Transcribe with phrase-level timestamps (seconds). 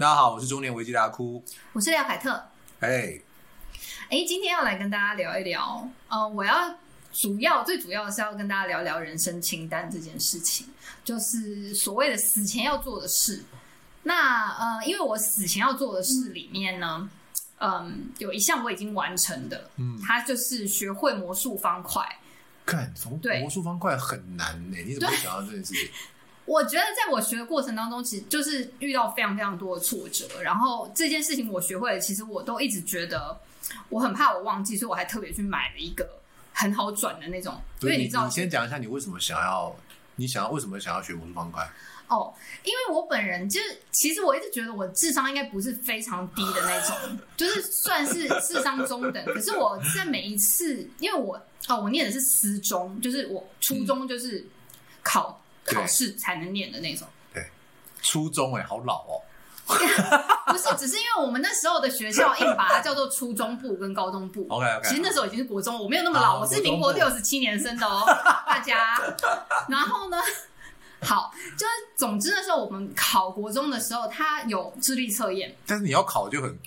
[0.00, 1.44] 大家好，我是中年危机大哭。
[1.74, 2.42] 我是廖凯特。
[2.78, 3.20] 哎，
[4.08, 6.74] 哎，今天要来跟大家聊一聊，呃，我要
[7.12, 10.66] 主要最主要的是要跟大家聊聊人生清单这件事情，
[11.04, 13.44] 就是所谓的死前要做的事。
[14.04, 17.10] 那呃，因为我死前要做的事里面呢，
[17.58, 22.02] 嗯，有一项我已经完成的，嗯，它就是学会魔术方块。
[22.64, 22.90] 看，
[23.20, 25.90] 对，魔术方块很难呢，你怎么会想到这件事情？
[26.50, 33.38] 我觉得在我学的过程当中，其实就是遇到非常非常多的挫折，然后这件事情我学会了，其实我都一直觉得
[33.88, 36.04] 我很怕我忘记，所以我还特别去买了一个
[36.52, 37.56] 很好转的那种。
[37.78, 39.72] 所以你知道，你先讲一下你为什么想要，
[40.16, 41.64] 你想要为什么想要学魔术方块？
[42.08, 42.34] 哦，
[42.64, 49.24] 因为我本人就是，其实我一直觉得我智商应该不是非常低的那种，就是算是智商中等。
[49.26, 54.44] 可是我在每一次，因为我哦，我念的是私中，就是我初中就是
[55.04, 55.40] 考
[55.74, 57.06] 考试才能念的那种。
[57.32, 57.44] 对，
[58.02, 59.22] 初中哎，好老哦。
[60.46, 64.44] 不是，只是因为我们那时候的学校硬把它叫做初中部跟高中部。
[64.50, 64.88] OK OK。
[64.88, 68.04] 其实那时候已经是国中，我没有那么老，我是民国六十七年生的哦，
[68.46, 68.96] 大家。
[69.68, 70.16] 然后呢？
[71.02, 76.58] 好，就是总之那时候我们考国中的时候，他有智力测验，但是你要考就很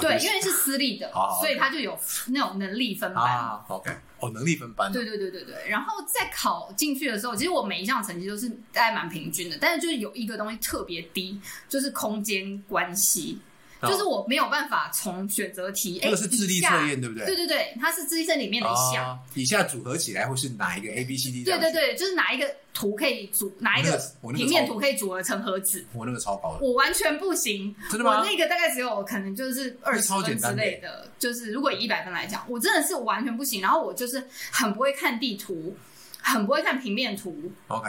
[0.00, 1.10] 对，因为是私立的，
[1.40, 3.60] 所以他就有那种能力分班。
[3.68, 4.92] OK，哦，能力分班。
[4.92, 5.68] 对对对对对。
[5.68, 13.40] 然后在考进去的时候，其实我每一项成绩都是大概蛮平均的，但是就是有一个东西特别低，就是空间关系。
[13.82, 17.24] 就是我没有办法从选择题，这个是智力测验，对不对？
[17.26, 19.18] 对对对，它是智力测里面的一项。
[19.34, 21.44] 以下组合起来会是哪一个 A B C D？
[21.44, 23.98] 对对对，就是哪一个图可以组，哪一个
[24.34, 25.84] 平面图可以组合成盒子？
[25.92, 27.74] 我那个超高的，我完全不行。
[27.90, 28.18] 真的吗？
[28.18, 33.62] 我那个大概只有可能就是二十分之类的，就是如果以一百分来讲，我真的是完全不行。
[33.62, 35.74] 然后我就是很不会看地图，
[36.20, 37.88] 很不会看平面图，OK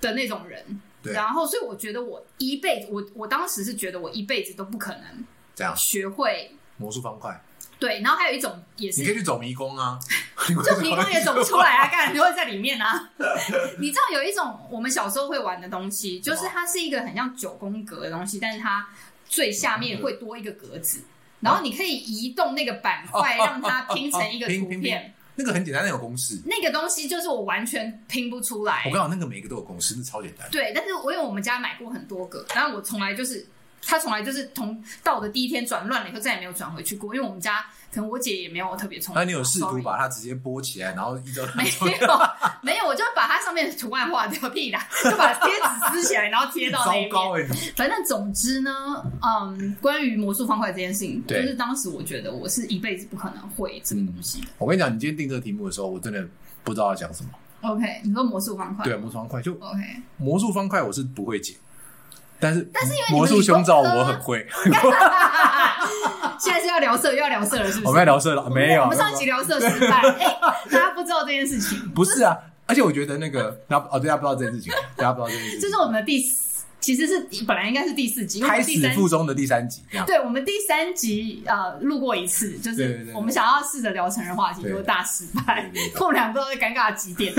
[0.00, 0.80] 的那种人。
[1.02, 7.42] 然后，所以我觉得我一辈子，我我当时是觉得我一辈子都不可能这样学会魔术方块。
[7.78, 9.98] 对，然后还有一种也是，你可以去走迷宫啊，
[10.46, 13.10] 就迷宫也走不出来啊， 干然就会在里面啊。
[13.78, 18.86] 你知道有一种我们小时候会玩的东西，就是它是一个很像九宫格的东西，但是它
[19.26, 21.04] 最下面会多一个格子，
[21.40, 25.14] 然后你可以移动那个板块，让它拼成一个图片。
[25.40, 26.38] 那个很简单，那个公式。
[26.44, 28.84] 那个东西就是我完全拼不出来。
[28.86, 30.46] 我告诉你那个每个都有公式，那超简单。
[30.50, 33.46] 对，但是我因为我们家买过很多个，然后我从来就是，
[33.82, 37.64] 他从来就是从到我的第一天转乱了以后，再也没有转回去过，因为我们家。
[37.92, 39.20] 可能我姐也没有特别聪明。
[39.20, 41.70] 那你有试图把它直接拨起来，然后一周 没有
[42.62, 45.62] 没有，我就把它上面的图案画掉，屁啦，就把贴纸
[45.92, 47.48] 撕起来，然后贴到那 边。
[47.76, 48.70] 反正总之呢，
[49.22, 54.46] 嗯，关于魔术方块这件事情，就是当时我觉得我是一辈子不可能会这个东西的。
[54.58, 56.24] 我跟你讲，你今天定这个题目的时候，我真的
[56.62, 57.30] 不知道要讲什么。
[57.62, 58.84] OK，你说魔术方块？
[58.84, 59.78] 对，魔术方块就 OK。
[60.16, 61.54] 魔术方块我是不会解。
[62.42, 64.46] 但是但是因为魔术胸罩我很会，
[66.42, 67.86] 现在是要聊色又要聊色了，是不是？
[67.86, 68.82] 我们要聊色了，没有。
[68.82, 70.00] 我们上一集聊色失败，
[70.72, 71.78] 大家不知道这件事情。
[71.94, 72.36] 不是啊，
[72.66, 75.60] 而且我觉得那个，大家哦，大家不知道这件事情，大家不知道这件事情。
[75.60, 76.48] 这是我们的第四。
[76.80, 79.82] 其实是本来应该是第四集，开始附中的第三集。
[80.06, 87.34] 对，我们第三集呃录过一次，就是我们想要试着聊成人话题，就大失败，我们两个都尴尬极点。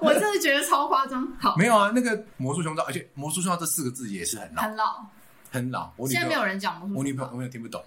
[0.00, 1.24] 我真的觉得超夸张。
[1.38, 5.06] 好，没有啊，那个魔术胸罩，而且魔术胸罩这四个字也是很老，很老，
[5.52, 5.92] 很老。
[5.96, 6.94] 我现在没有人讲魔术。
[6.96, 7.80] 我女朋友我也听不懂。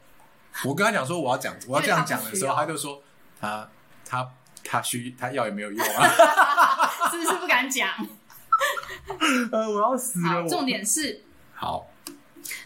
[0.65, 3.01] 我跟他讲说我要讲，我要这样讲的时候，他就说
[3.39, 3.69] 他
[4.05, 4.29] 他
[4.63, 6.07] 他需他要也没有用啊，
[7.11, 7.89] 是不是不敢讲？
[9.51, 10.47] 呃，我要死了。
[10.47, 11.21] 重点是，
[11.53, 11.87] 好，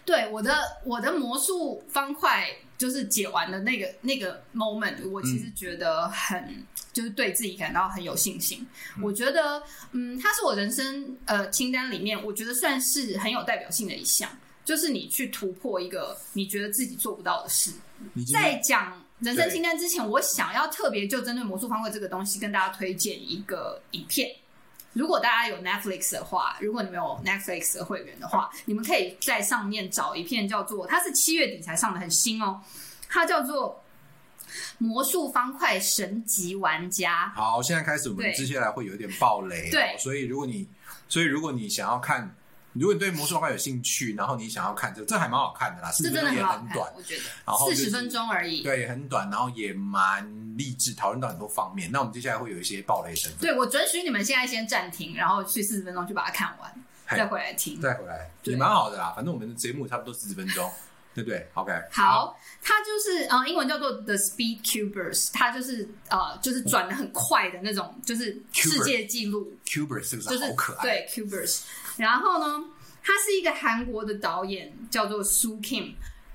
[0.06, 0.53] 对我的
[0.84, 8.68] 我的魔术方块就是解完的那个那个 moment，我其实觉得很就是对自己感到很有信心。
[9.02, 14.30] 我觉得，嗯，它是我人生呃清单里面，我觉得算是很有代表性的一项，
[14.68, 17.72] 就是你去突破一个你觉得自己做不到的事。
[18.30, 24.30] 在讲人生清单之前，我想要特别就针对魔术方块这个东西，跟大家推荐一个影片。
[24.92, 32.62] 如果大家有 Netflix 的话，如果你没有 Netflix 的会员的话，你们可以在上面找一片叫做，它是七月底才上的，很新哦。
[33.08, 33.81] 它叫做
[34.80, 37.31] 《魔术方块神级玩家》。
[37.40, 39.70] 好，现在开始，我们接下来会有一点暴雷。
[39.72, 40.68] 对，所以如果你，
[41.08, 42.36] 所以如果你想要看。
[42.79, 50.25] 如果你对魔术方块有兴趣，然后你想要看这，这还蛮好看的啦，是真的也很短，我觉得，然后四十分钟而已，对，很短，然后也蛮
[50.57, 51.89] 励志，讨论到很多方面。
[51.91, 56.74] 那我们接下来会有一些暴雷声，对我准许你们现在先暂停，然后去四十分钟去把它看完，
[57.09, 58.29] 再回来听，再回来。
[58.44, 59.13] 也蛮好的啦。
[59.15, 60.69] 反正我们的节目差不多四十分钟，
[61.13, 70.29] 对不对？OK，好，它就是呃，英文叫做 The Speed Cubers，它就是呃，就是转的很快的那种，就是世界纪录，Cubers 是不是？
[70.29, 71.62] 就是好可爱，对，Cubers。
[71.98, 72.66] 然后呢，
[73.04, 75.94] 他是一个韩国的导演叫做 Su Kim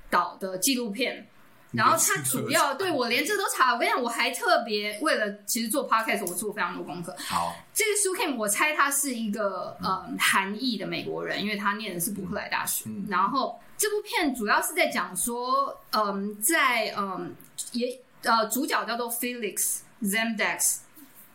[0.09, 1.27] 导的纪录片。
[1.71, 7.15] 然后他主要对我连这都查，我跟你讲，我还特别为了其实做 podcast，我做非常多功课。
[7.17, 12.83] 好，这个 Su Kim 我猜他是一个嗯韩裔的美国人，因为他念的是伯克莱大学。
[12.89, 17.35] 嗯然后这部片主要是在讲说，嗯，在嗯
[17.71, 20.81] 也呃主角叫做 Felix Zemdex，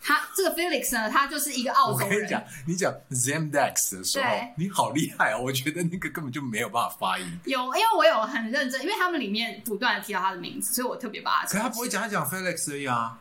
[0.08, 4.26] 他这个 Felix 呢，他就是一个澳洲人我跟你讲。，你讲 Zemdex 的时候，
[4.56, 5.43] 你好厉害哦！
[5.43, 7.26] 我觉得那个根本就没有办法发音。
[7.44, 11.46] 有，因为我有很认真，因为他们里面不断的提到他的名字，所以我特别把他。
[11.46, 13.19] 可是他不会讲，他讲 Felix 而已啊。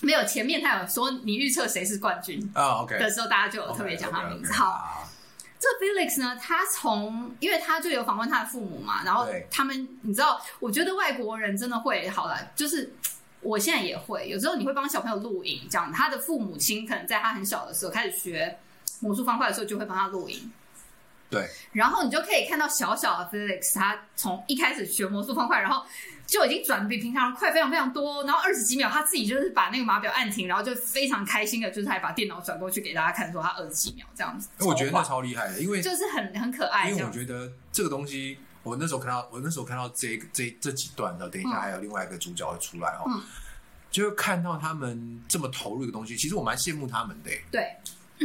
[0.00, 4.52] 没有前面他有说你预测谁是冠军啊，OK，的时候，大家就有特别讲他的名字。
[4.52, 5.08] 好，
[5.58, 12.94] 这个 Felix 呢，他从因为他就有访问他的父母嘛，然后他们你知道，我觉得外国人真的会好了，就是
[13.40, 18.58] 我现在也会，有时候你会帮小朋友录影，讲他的父母亲可能在他很小的时候开始学
[19.00, 20.50] 魔术方块的时候，就会帮他录影。
[21.30, 25.84] 对，然后你就可以看到小小的 Felix，他从一开始学魔术方块，然后
[26.26, 34.48] 就已经转的比平常人快非常非常多，然后二十几秒他自己就是把那个码表按停，然后就非常开心的，就是还把电脑转过去给大家看，说他二十几秒这样子。
[34.60, 37.04] 我觉得那超厉害的，因为就是很很可爱因为。
[37.04, 43.22] 我觉得这个东西，我那时候看到，我那时候看到这这这几段的，等一下还有另外一个主角会出来哦，嗯
[43.90, 47.42] 就会看到他们这么投入的东西，其实我蛮羡慕他们的耶。
[47.50, 47.66] 对，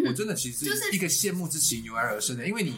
[0.05, 2.77] 我真的其实 就是一个羡慕之情油然而生的，因为你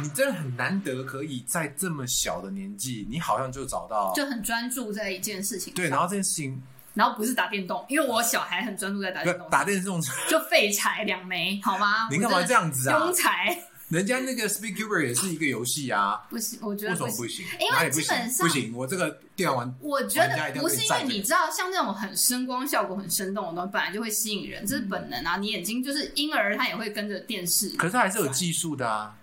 [0.00, 5.74] 你真的很难得可以在这么小的年纪，你好像就找到就很专注在一件事情。
[5.74, 6.58] 对，然后这件事情
[6.94, 10.00] 然后不是打电动，因为我小孩很专注在打电动，打电这种，
[10.30, 12.08] 就废柴两枚，好吗？
[12.10, 13.54] 你干嘛这样子啊庸才
[13.92, 17.10] 人家那个 Speakeover 也是一个游戏啊，不行，我觉得不行。
[17.10, 17.46] 什么不行？
[17.60, 17.90] 因为？
[17.90, 25.36] 基本上不行，我这个电玩我觉得不是因为你知道，像那种很声光效果很生动的东西，本来就会吸引人，这是本能啊。
[25.36, 27.68] 你眼睛就是婴儿，他也会跟着电视。
[27.76, 29.14] 可是它还是有技术的啊，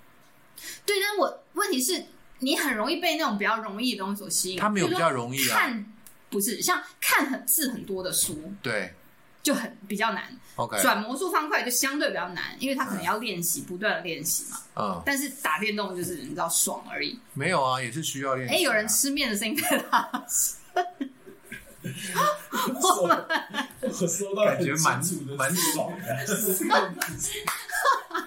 [0.85, 2.05] 对，但是我问题是
[2.37, 4.59] 你很容易被那种比较容易的东西所吸引。
[4.59, 5.57] 他没有比较容易啊。
[5.57, 5.93] 看
[6.29, 8.93] 不是像看很字很多的书对
[9.41, 14.57] 就很比较难，，OK，转魔术方块就相对比较难，因为他可能要练习，不断的练习嘛。
[14.75, 17.19] 嗯，但是打电动就是你知道爽而已。
[17.33, 18.57] 没有啊，也是需要练习啊。
[18.57, 20.25] 哎，有人吃面的声音太大 了，
[23.81, 25.01] 我收到感觉蛮
[25.37, 26.25] 蛮爽的，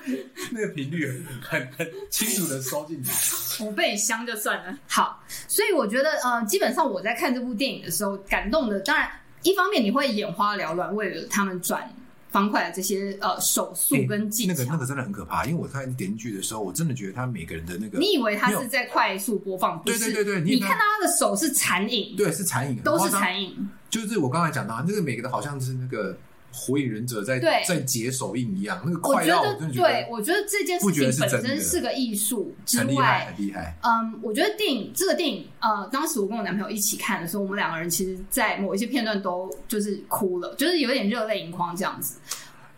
[0.50, 3.62] 那个频率很很清楚的收进去。
[3.62, 4.76] 五倍香就算了。
[4.88, 9.08] 好，所以我觉得呃，基本上我在看这部电影的时候，感动的当然
[9.43, 11.88] 一方面你会眼花缭乱，为了他们转
[12.32, 14.52] 方块的这些呃手速跟技巧。
[14.52, 19.81] 那个那个真的很可怕，因为我看点进去的时候，我真的觉得他每个人的那个，你以为他是在快速播放？
[19.81, 23.69] 不是，对对对对你你看到他的手是残影，对是残影，都是残影。
[23.88, 26.17] 就是我刚才讲到那个每个的好像是那个
[26.53, 33.75] 火影忍者在对在解手印一样，那个快到我真的，觉对得我觉得这件事情本身是个艺术之很厉害，外，很厉害。
[33.83, 42.19] 嗯，我觉得电影这个电影，呃，当时我跟我男朋友一起看的时候，我们两个人其实，在某一些片段都就是哭了，就是有点热泪盈眶这样子。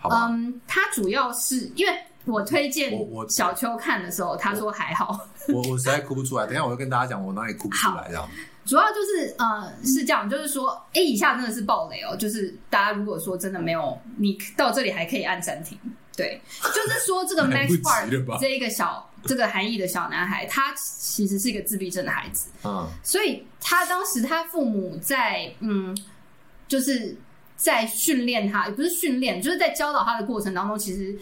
[0.09, 1.93] 嗯，他主要是因为
[2.27, 2.93] 我推荐
[3.29, 5.19] 小秋看的时候，他说还好，
[5.49, 8.29] 我我实在哭不出来，等一下我会跟大家讲我哪里哭不出来这样。
[8.65, 15.79] 主要就是呃是这样，就是说，哎，以下真的是暴雷哦，就是大家如果说真的没有，你到这里还可以按暂停。
[16.17, 17.77] 对， 就是说这个 Max 不
[18.09, 22.51] 及了吧 Park 这一个小这个韩裔的小男孩，他其实是一个自闭症的孩子。
[22.63, 25.97] 嗯，所以他当时他父母在嗯，
[26.69, 27.17] 就是
[27.57, 31.19] 在训练他，也不是训练，就是在教导他的过程当中，其实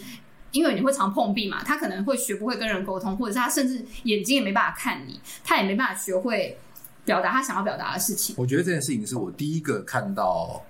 [0.50, 6.58] 因为你会常碰壁嘛，他可能会学不会跟人沟通，或者是他甚至眼睛也没办法看你，他也没办法学会
[7.04, 8.34] 表达他想要表达的事情。
[8.38, 10.62] 我觉得这件事情是我第一个看到，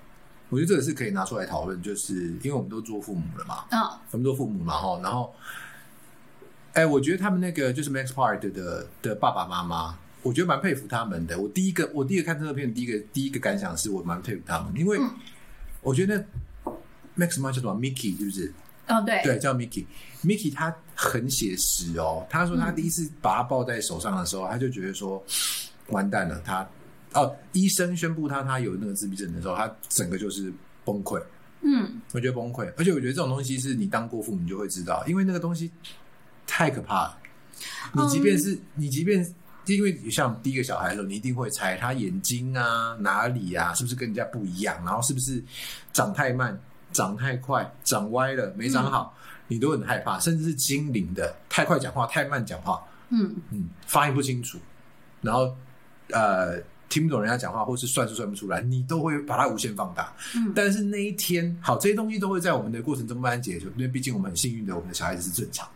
[0.48, 5.34] 我觉得这个是可以拿出来讨论，就是因为我们都做父母了嘛，嗯，我们做父母嘛哈，然后，
[6.72, 11.38] 哎，我觉得他们那个就是 Max Part 的的爸爸妈妈，我觉得蛮佩服他们的。
[11.38, 15.10] 我第一个我第一个看这个片，第一个第一个感想是我蛮佩服他们，因为嗯
[15.82, 16.24] 我觉得
[17.16, 18.54] Max 妈叫什么 Mickey 是不是？
[18.88, 19.84] 哦，对，对，叫 Mickey。
[20.22, 22.26] Mickey 他很写实哦。
[22.30, 25.22] 他说他第一次把他抱在手上的时候，他就觉得说
[25.92, 26.68] 完蛋了，他
[27.14, 30.52] 哦，医生宣布他他有那个自闭症的时候，他整个就是
[30.84, 31.22] 崩溃。
[31.60, 35.70] 嗯，我觉得崩溃，而且我觉得这种东西是你当过父母你就会知道，因为那个东西
[36.46, 37.18] 太可怕了。
[37.94, 39.24] 你即便是、你即便
[39.66, 45.40] 因为像第一个小孩的时候，你一定会猜他眼睛啊哪里啊是不是跟人家不一样，然后是不是
[45.92, 46.58] 长太慢、
[46.92, 54.58] 长太快、长歪了没长好，你都很害怕，甚至是精灵的太快讲话、太慢讲话，嗯，嗯，发音不清楚，
[55.20, 55.54] 然后
[56.12, 60.14] 呃听不懂人家讲话，或是算数算不出来，你都会把它无限放大。
[60.36, 65.72] 嗯但是那一天，好，这些东西都会在我们的过程中慢慢解决，因为毕竟我们很幸运的，我们的小孩子是正常的。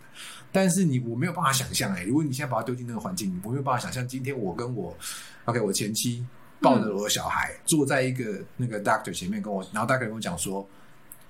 [0.53, 4.97] 但是你我没有办法想象哎、如果你现在把它丢进那个环境，我没有办法想象今天我跟我
[5.45, 6.25] OK 我前妻
[6.61, 10.67] 抱着我的小孩、坐在一个那个 doctor 前面跟我，然后 doctor 跟我讲说，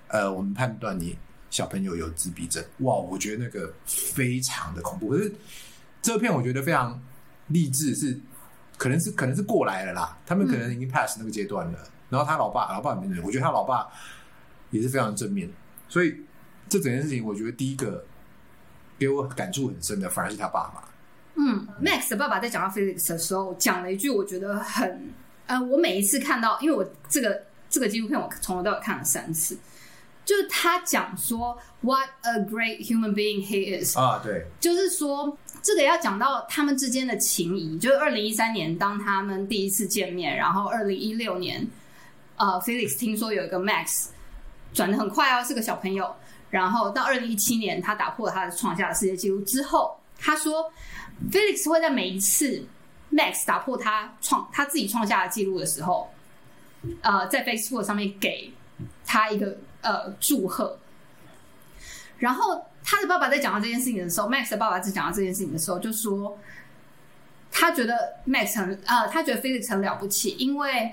[0.09, 1.17] 呃，我们判断你
[1.51, 5.11] 小朋友有自闭症，哇，我觉得那个非常的恐怖。
[5.11, 5.33] 可是
[6.03, 7.01] 这片我觉得非常
[7.49, 8.17] 励志，是
[8.77, 11.79] 可能是可能是过来了啦，他们可能已经 pass 那个阶段了。
[12.09, 13.89] 然后他老爸，老爸很没人，我觉得他老爸
[14.71, 15.51] 也是非常正面，
[15.89, 16.17] 所以
[16.69, 18.05] 这整件事情，我觉得第一个
[18.99, 20.83] 给我感触很深的，反而是他爸妈。
[21.35, 25.11] 嗯，Max 的爸爸在讲到 Felix 的时候，讲了一句我觉得很，
[25.47, 29.59] 呃，我每一次看到，因为我这个这个纪录片我从头到尾看了三次，
[30.27, 41.67] 就是他讲说 What a great human being he is，啊，对，就是说这个要讲到他们之间的情谊，就是二零一三年当他们第一次见面，然后二零一六年，
[42.37, 44.09] 呃，Felix 听说有一个 Max
[44.75, 46.13] 转的很快哦，是个小朋友，
[46.51, 50.73] 然后到二零一七年他打破了他的创下的世界纪录之后，他说
[51.31, 52.67] Felix 会在每一次
[53.13, 56.11] Max 打破他创他自己创下的记录的时候，
[57.03, 58.53] 呃，在 Facebook 上面给
[59.07, 59.57] 他一个
[59.87, 60.79] 呃祝贺。
[62.19, 66.39] 然后他的爸爸在讲到这件事情的时候，Max 的爸爸在讲到这件事情的时候，就说
[67.51, 67.95] 他觉得
[68.27, 70.93] Max 很呃，他觉得 Felix 很了不起，因为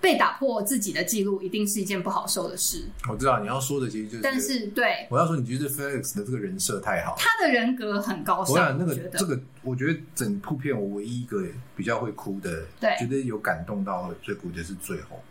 [0.00, 2.84] 被打破自己的记录一定是一件不好受的事。
[3.08, 7.16] 我知道你要说的其实就是，但是对我要说，你觉得 Felix 的这个人设太好。
[7.18, 11.44] 他的人格很高我尚，想那个这个，我觉得整部片我唯一一个
[11.76, 15.22] 比较会哭的，对觉得有感动到最哭的是最后，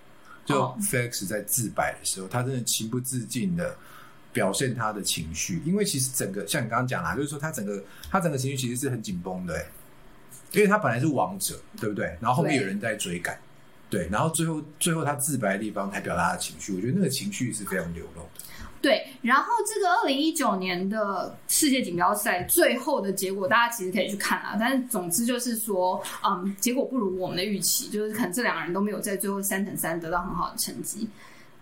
[0.46, 3.76] 就哦 Felix 在自白的时候，他真的情不自禁的
[4.34, 9.68] 表现他的情绪，因为其实整个像你刚刚讲啦，就是说他整个他整个情绪其实是很紧绷的、欸，
[10.52, 12.18] 因为他本来是王者，对不对？
[12.20, 13.40] 然后后面有人在追赶。
[13.92, 18.46] 对，然后最后最后他自白的地方才表达他的情绪，我觉得那个情绪是非常流露的。
[18.82, 24.56] 对，然后这个二零一九年的世界锦标赛最后的结果，大家其实可以去看啊。
[24.60, 31.08] 但是总之就是说，嗯，结果不如我们的预期，就是可能这两个人都没有在最后三乘三得到很好的成绩。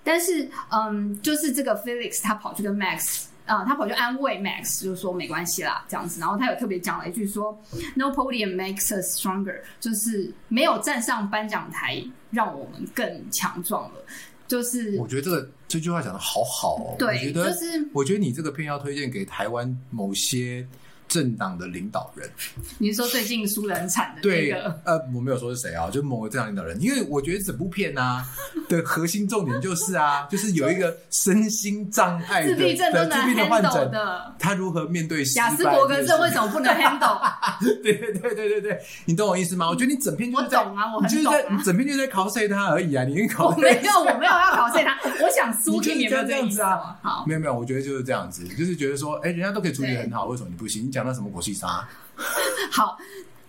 [0.01, 6.19] 但是，嗯，就是这个 Felix 他跑去跟 Max 啊、他跑去安慰 Max，就是说没关系啦，这样子。
[6.19, 7.59] 然后他有特别讲了一句说
[7.95, 14.05] ：“No podium makes us stronger”，就是没有站上颁奖台让我们更强壮了。
[14.47, 20.67] 就是我觉得这个这句话讲的好好哦，对我觉得就是我觉得你这个片要推荐给台湾某些
[21.09, 22.29] 政党的领导人。
[22.77, 24.79] 你是说最近输的很惨的那对，个？
[24.85, 28.25] 呃，我没有说是谁啊，就某个政党领导人，因为我觉得整部片啊
[28.69, 37.19] 的核心重点就是啊，就是有一个身心障碍的自闭症都能的自闭症患 handle 者，的，他如何面对雅斯伯格症为什么不能 handle？
[37.59, 39.67] 对对对对对对，你懂我意思吗？
[39.67, 46.95] 我觉得你整篇就是在，我懂啊我你就是在，很懂啊你整篇就在 cos 他而已啊，你跟 cos 我没有，我没有要考试他，我想输给你有没有这样子啊？
[47.01, 50.85] 好，没有没有，我觉得就是这样子，就是觉得说，哎，人家都可以处理得很好，为什么你不行？
[50.85, 51.87] 你讲到什么国际杀？
[52.71, 52.97] 好，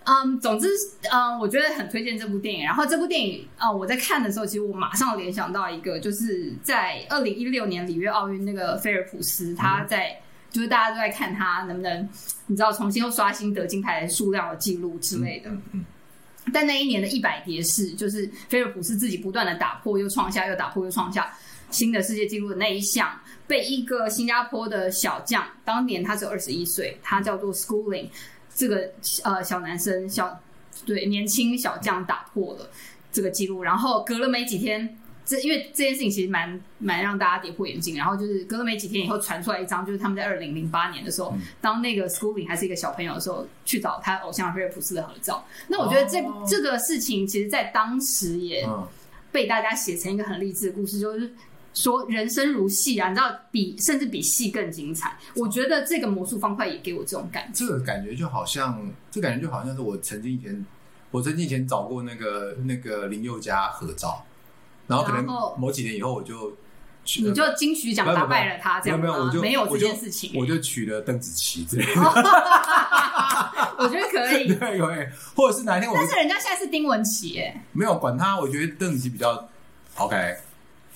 [0.03, 0.67] 嗯，总之，
[1.11, 2.63] 嗯，我觉得很推荐这部电影。
[2.63, 12.09] 然后这部电影，嗯，我在看的时候，其实我马上联想到一个，就是在二零一六年里约奥运那个菲尔普斯，他在、就是大家都在看他能不能，
[12.47, 15.49] 你知道重新又刷新得金牌数量的记录之类的。
[15.73, 15.85] 嗯
[16.51, 21.31] 但那一年的一百蝶式，就是菲尔普斯自己不断的打破又创下，又打破又创下
[21.71, 28.09] 新的世界纪录的那一项，被一个新加坡的小将，当年他只有二十一岁，他叫做 Schooling，
[28.53, 28.91] 这个
[29.23, 30.39] 呃小男生小
[30.85, 32.69] 对年轻小将打破了
[33.11, 34.97] 这个记录，然后隔了没几天。
[35.23, 45.45] 这因为这件事情其实蛮蛮让大家跌破眼镜，然后就是隔了没几天以后传出来一张，就是他们在二零零八年的时候，当那个 Schooling 还是一个小朋友的时候，去找他偶像菲尔普斯的合照。
[45.67, 48.85] 那我觉得这、哦这个事情，其实在当时也嗯，
[49.31, 51.31] 被大家写成一个很励志的故事，就是
[51.73, 55.17] 说人生如戏啊，你知道比甚至比戏更精彩。
[55.35, 57.65] 我觉得这个魔术方块也给我这种感觉。
[57.65, 60.65] 这个感觉就好像，这感觉就好像是我曾经以前，
[61.11, 64.25] 我曾经以前找过那个那个林宥嘉合照，
[64.87, 65.25] 然后可能
[65.57, 66.57] 某几年以后我就
[67.03, 69.29] 取你就金曲奖打败了他，这样没有我？
[69.29, 72.01] 就没有这件事情、我就娶了邓紫棋之类的，
[73.79, 74.47] 我觉得可以。
[74.53, 79.49] 对，可以，或者是哪一天我但是人家现在是丁文琪，哎，没有管他，我觉得邓紫棋比较
[79.95, 80.37] OK，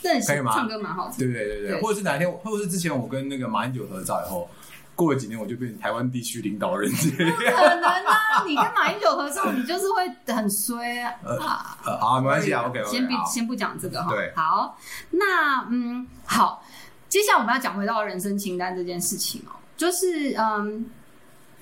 [0.01, 1.19] 可以吗唱歌蛮好听。
[1.19, 4.49] 对对对对，对或者是哪一天，或者是之前我跟那个马英九合照以后，
[4.95, 6.91] 过了几年我就变成台湾地区领导人。
[6.91, 8.43] 不可能啊！
[8.45, 11.13] 你跟马英九合照，你就是会很衰啊！
[11.39, 14.11] 啊呃，好， 没关系啊，OK OK，先不先不讲这个哈。
[14.11, 14.77] 对好，
[15.11, 16.63] 那嗯，好，
[17.09, 20.85] 接下来我们要讲回到人生清单这件事情哦，就是嗯。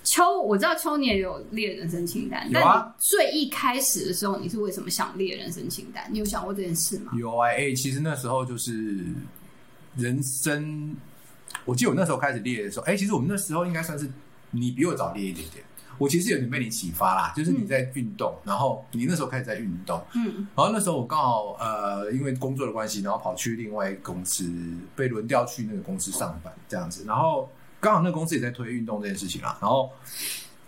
[0.03, 6.05] 秋，我知道秋你也有列人生清单，有啊但最一开始的时候，你是为什么想列人生清单？
[6.12, 7.13] 你有想过这件事吗？
[7.17, 9.05] 有啊，哎、其实那时候就是
[9.95, 10.95] 人生
[11.65, 14.10] 我记得我那时候开始列的时候，哎、其实我们那时候应该算是
[14.51, 15.63] 你比我早列一点点。
[16.00, 24.51] 我其实有点被你启发啦，就是你在运动，然后你那时候开始在运动，嗯然后那时候我刚好呃因为工作的关系，然后跑去另外一个公司，
[24.95, 27.48] 被轮调去那个公司上班这样子，然后
[27.84, 29.92] 刚好那个公司也在推运动这件事情啦，然后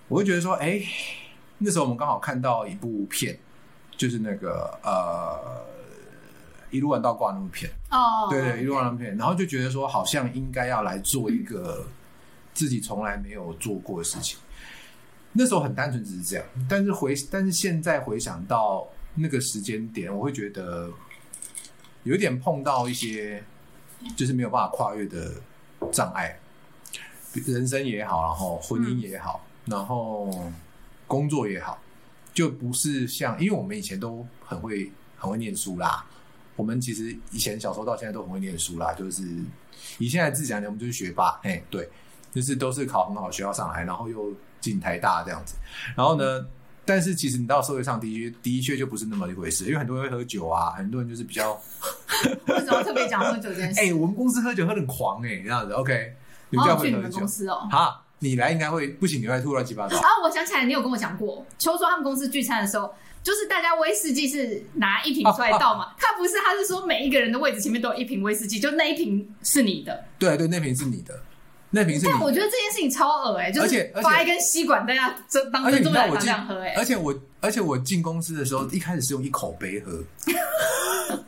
[0.10, 0.82] 我就觉得说，哎、
[1.58, 3.40] 那时候我们刚好看到一部片，
[3.96, 5.64] 就是那个呃
[6.72, 11.88] 一路玩到挂那部片，哦，对对，一路玩到那部片，然后就觉得说好像应该要来做一个
[12.54, 14.38] 自己从来没有做过的事情。
[15.32, 16.46] 那时候很单纯，只是这样。
[16.70, 20.92] 但是回，但是现在回想到那个时间点，我会觉得
[22.04, 23.42] 有点碰到一些
[24.18, 25.32] 就是没有办法跨越的
[25.92, 26.38] 障碍，
[27.46, 30.52] 人生也好，然后婚姻也好，然后
[31.08, 31.80] 工作也好，
[32.34, 36.06] 就不是像，因为我们以前都很会很会念书啦。
[36.56, 39.24] 我们其实以前小时候到现在都很会念书啦，就是
[39.98, 41.90] 以现在自己讲，我们就是学霸，哎，对，
[42.34, 45.56] 就是都是考很好的学校上来，然后又进台大这样子。
[45.98, 46.48] 然后呢，
[46.86, 51.52] 但是其实你到社会上的确的确就不是那么一回事，因为很多人会喝酒啊，很多人就是比较，
[52.48, 53.82] 为什么特别讲喝酒这件事？
[53.84, 56.16] 哎、我们公司喝酒喝得很狂哎、这样子，OK，
[56.52, 57.28] 哦，去你们公。
[57.28, 57.68] 司哦。
[57.72, 59.98] 好，你来应该会不行，你会吐乱七八糟。
[59.98, 70.04] 啊，我想起来，你有跟我讲过，秋说他们公司聚餐的时候，就是大家威士忌是拿一瓶出来倒嘛，他不是，他是说每一个人的位置前面都有一瓶威士忌，就那一瓶是你的。
[70.20, 71.20] 对对，那瓶是你的，
[71.72, 72.12] 那瓶是你的。
[72.14, 80.04] 但我觉得这件事情超恶哎、就是发一根吸管，大家这当而且珍珠奶茶这你知道我进样喝哎、，而且我而且我进公司的时候，一开始是用一口杯喝，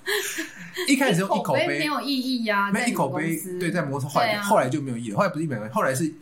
[0.88, 4.44] 一开始用一口杯没，有意义呀、没在你们有一口杯，对，在摩托后来、啊。
[4.44, 6.14] 后来就没有意义了，后来不是一百杯，后来是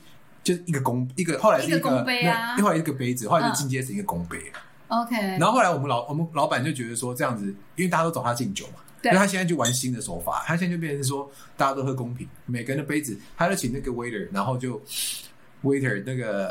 [0.44, 2.56] 就是一个公一个，后来是个一个公杯啊。
[2.58, 3.56] 那后来一个杯子，后来就嗯。
[3.56, 4.38] 进阶成一个公杯。
[4.88, 7.46] OK，然后后来我们老我们老板就觉得说这样子，
[7.76, 9.12] 因为大家都找他敬酒嘛，对。
[9.12, 14.80] 所以他现在就玩新的手法，他现在就变成说大家都喝公平，每个人的杯子，他就请那个 waiter，然后就
[15.64, 16.48] waiter 那个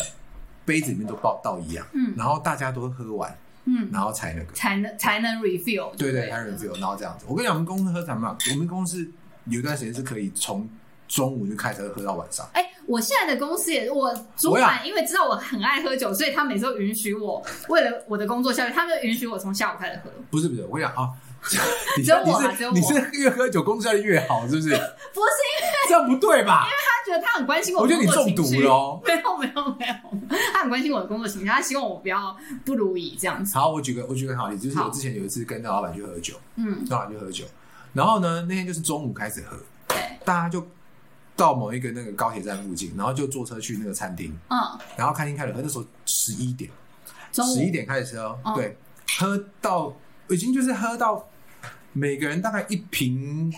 [0.64, 2.12] 杯子里面都倒倒一样，嗯。
[2.16, 3.32] 然后大家都喝完，
[3.66, 7.24] 嗯，然后才那个，才能才能 refill，对对，对才 refill，然后这样子。
[7.28, 8.36] 我跟你讲，我们公司喝什么？
[8.52, 9.10] 我们公司
[9.46, 10.68] 有一段时间是可以从
[11.08, 12.48] 中午就开始喝到晚上。
[12.52, 20.10] 哎、我现在的公司也，我主我管因为知道我很爱喝酒，所以他每次都允许我，为了我的工作效率，他们就允许我从下午开始喝。
[20.30, 21.56] 不是不是，我跟你讲啊，你只
[22.10, 24.68] 有我啊你只有我是你是越喝酒工作效率越好，是不是？
[25.12, 26.66] 不是因为 这样不对吧？
[26.66, 29.00] 因为他觉得他很关心我我觉得你中毒了哦。
[29.04, 33.54] 没有没有没有，他很关心我的工作情绪，他希望我不要不如意这样子。
[33.54, 37.44] 好，我举个我举个好例子，就是我之前有一次跟那老板去喝酒，嗯，老板去喝酒，
[37.92, 39.56] 然后呢那天就是中午开始喝，
[39.88, 40.66] 对，大家就
[41.36, 44.58] 到某一个那个高铁站附近，然后就坐车去那个餐厅，嗯，
[44.96, 46.70] 然后餐厅开始喝，那时候十一点，
[47.32, 48.76] 十一点开始喝，嗯对，
[49.18, 49.94] 喝到
[50.30, 51.28] 已经就是喝到
[51.94, 53.50] 每个人大概一瓶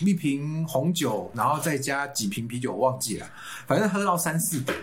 [0.00, 3.26] 一瓶红酒，然后再加几瓶啤酒，我忘记了，
[3.66, 4.76] 反正喝到三四点。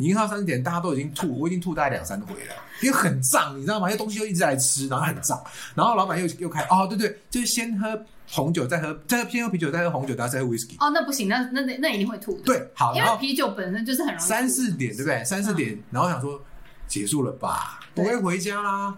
[0.00, 3.88] 已经喝到三四点，大家都已经吐，我已经吐大概两三回了，因为很胀，你知道吗？
[3.88, 5.42] 因为东西又一直在吃，然后很胀，
[5.74, 10.76] 然后老板又又开，哦，对对，就是先喝红酒，再喝，再喝先喝啤酒，再喝红酒，然后再喝 whisky。
[10.78, 15.24] 哦，那不行，那那那那一定会吐的。，对，好，因为啤酒本身就是很容易三四点，对不对？
[15.24, 16.40] 三四点，然后想说
[16.86, 18.96] 结束了吧，我对会回家啦。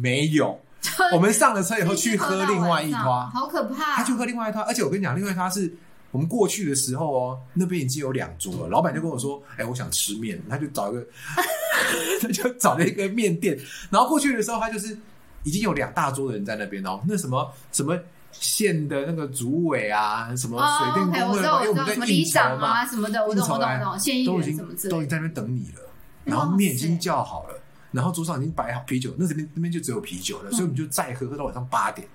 [0.00, 0.56] 没有，
[1.14, 3.96] 我们上了车以后去喝另外一趟，拖，好可怕。
[3.96, 5.72] 他去喝另外一拖，而且我跟你讲，另外一拖是
[6.10, 8.68] 我们过去的时候哦，那边已经有两桌了。
[8.68, 11.06] 老板就跟我说：“哎，我想吃面。”他就找一个，
[12.20, 13.58] 他就找了一个面店。
[13.90, 14.98] 然后过去的时候，他就是
[15.44, 17.00] 已经有两大桌的人在那边哦。
[17.06, 17.98] 那什么什么
[18.32, 24.90] 县的那个主委啊，什么水哦电工会因为我们在什么里应酬嘛长啊，，什么的，我懂，我懂，应酬来我懂，县议都已经员什么之类。
[24.90, 25.80] 都已经在那边等你了，
[26.24, 27.54] 然后面已经叫好了，
[27.92, 32.08] 然后桌上已经摆好啤酒，那这边那边就只有啤酒了，所以我们就再喝喝到晚上八点，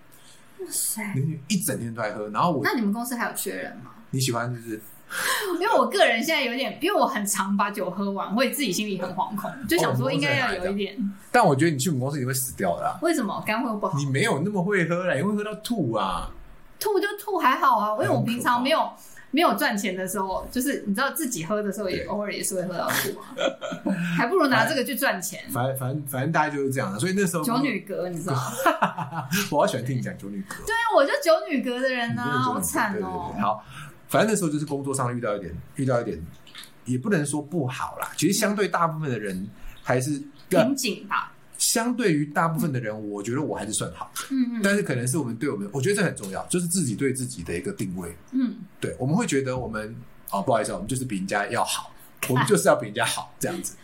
[0.60, 1.02] 哇塞，
[1.48, 2.28] 一整天都在喝。
[2.30, 3.92] 然后我那你们公司还有缺人吗？
[4.10, 4.82] 你喜欢就是
[5.60, 10.98] 因为我个人现在有点，因为我很常把酒喝完，会自己心里很惶恐，就想说应该要有一点。
[11.32, 13.98] 但我觉得你去我们公司你会死掉的啦，为什么肝会不好？
[13.98, 16.30] 你没有那么会喝啦，你会喝到吐啊。
[16.80, 18.92] 吐就吐还好啊，因为我平常怕没有
[19.32, 25.40] 没有赚钱的时候，就是你知道自己喝的时候，也对偶尔也是会喝到吐啊， 还不如拿这个去赚钱。
[25.52, 29.28] 反正反正反正大家就是这样的，所以那时候九，女格，你知道吗？
[29.52, 33.42] 我好喜欢听你讲九女格， 对啊，我就九女格的人你呢、好惨哦对，。
[33.42, 33.64] 好，
[34.08, 36.20] 反正那时候就是工作上遇到一点遇到一点，
[36.86, 39.48] 也不能说不好啦，其实相对大部分的人
[39.84, 40.22] 还是。
[40.50, 48.16] 瓶颈吧，相对于大部分的人，我觉得我还是算好，嗯嗯但是可能是我们对我们，我觉得这很重要，就是自己对自己的一个定位。
[48.32, 49.96] 嗯，对，我们会觉得我们
[50.32, 51.92] 哦，不好意思啊，我们就是比人家要好，
[52.30, 53.76] 我们就是要比人家好，这样子，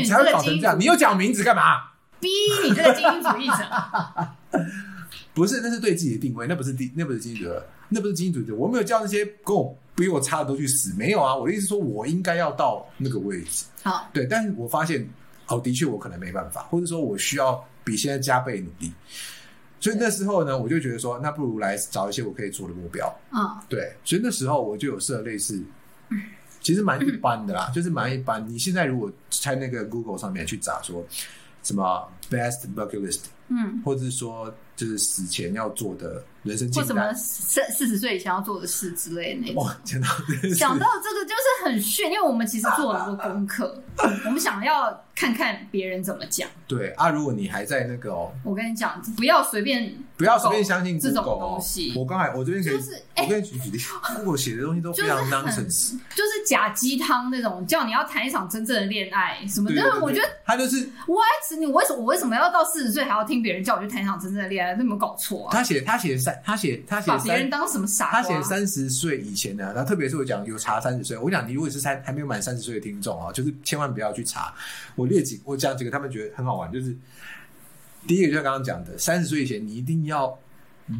[0.00, 0.78] 你才会搞成这样。
[0.78, 1.90] 你又讲名字干嘛？
[2.20, 2.28] 逼
[2.64, 4.58] 你这个精英主义者，
[5.32, 7.52] 不是，那是对自己的定位，那不是第，那不是精英主义，
[7.90, 8.50] 那不是精英主义。
[8.50, 11.34] 我没有叫那些跟我比我差的都去死，没有啊。
[11.36, 14.26] 我的意思是说，我应该要到那个位置，好，对。
[14.26, 15.08] 但是我发现，
[15.48, 18.92] 哦，的确我可能没办法，或者说我需要比现在加倍努力。
[19.80, 23.12] 所以那时候呢，我就觉得说，那不如来找一些我可以做的目标。
[23.32, 25.62] 嗯，对，所以那时候我就有设类似，
[26.60, 28.44] 其实蛮一般的啦，就是蛮一般。
[28.48, 31.06] 你现在如果在那个 Google 上面去找说
[31.62, 39.62] 什么 best bucket list，嗯，或者是说就是死前要做的人生或什么四四十岁以前要做的事之类的那种。
[39.62, 39.76] 哇，
[40.56, 43.82] 讲到这个就是很炫，因为我们其实做了很多功课，
[44.26, 46.48] 我们想要看看别人怎么讲。
[46.66, 53.78] 对啊，如果你还在那个哦，我跟你讲，不要随便不要随便相信这种东西我刚才我这边可以，就是哎我跟你举举例
[54.16, 59.82] ，Google 写的东西都非常就是很 nonsense，就是假鸡汤那种，叫你要谈一场真正的恋爱什么的。
[60.00, 64.74] 我觉得他就是 我爱你为什么我为什么要到四十岁还要听别人叫我去谈一场真正的恋爱？
[64.74, 65.50] 那有没有搞错啊？
[65.50, 67.50] 他写他写三他写他写把别人三。
[67.50, 68.22] 当什么傻瓜？
[68.22, 74.54] 他写三十岁以前的，然后特别是我讲有查三十岁，我讲你如果是三还没有满三十岁的听众啊，就是千万不要去查。
[74.94, 76.96] 我列几，我讲几个他们觉得很好玩，就是
[78.06, 80.38] 第一个就是刚刚讲的，三十岁以前你一定要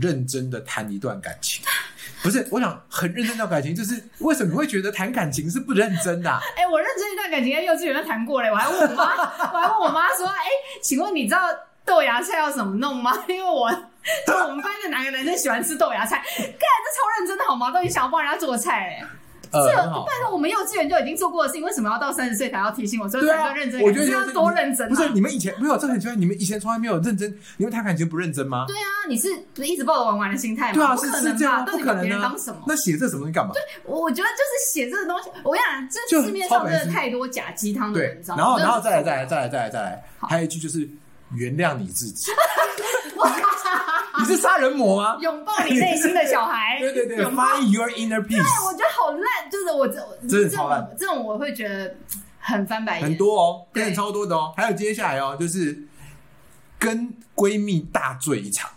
[0.01, 1.64] 认真的谈一段感情。
[2.20, 10.46] 不是，我想很认真的感情，就是为什么你会觉得谈感情是不认真的啊、 哎、我认真一段感情在幼稚园都谈过嘞，我还问我妈，我还问我妈说，哎、
[10.83, 11.42] 请问你知道
[11.85, 13.12] 豆芽菜要怎么弄吗？
[13.29, 13.70] 因为我
[14.26, 17.70] 就我们班的哪个男生喜欢吃豆芽菜，干这超认真的好吗？
[17.70, 19.06] 都已经想要帮人家做菜嘞。
[19.50, 19.74] 呃，这。
[19.76, 24.90] 拜托，我们幼稚园就已经做过的事情，为什么要到三十岁才要提醒我说对啊谈段认真，我觉得这样多认真、啊？
[24.90, 28.66] 不是你们以前没有，这很奇怪，你们以前从来没有认真，你们谈感情不认真吗？
[28.66, 30.74] 对啊，你是不是一直抱着玩玩的心态吗？
[30.74, 31.30] 对啊，不是可能吧？
[31.32, 32.62] 是这样啊，到底把别不可能啊人当什么？
[32.66, 33.52] 那写这什么东西干嘛？
[33.84, 40.87] 我我觉得就是写这个东西，我跟你讲，这市面上真的太多假鸡汤的对文，章，然后然后再来再来再来再来再来，还有一句就是
[41.34, 42.30] 原谅你自己。
[44.18, 45.16] 你是杀人魔吗？
[45.20, 49.94] 拥抱你内心的小孩， 对对对，Find your inner 我 peace，觉得好烂，就是我这
[50.28, 51.94] 这种这种我会觉得
[52.40, 54.52] 很翻白眼，很多哦，真的超多的哦。
[54.56, 55.80] 还有接下来哦，就是
[56.78, 58.68] 跟闺蜜大醉一场。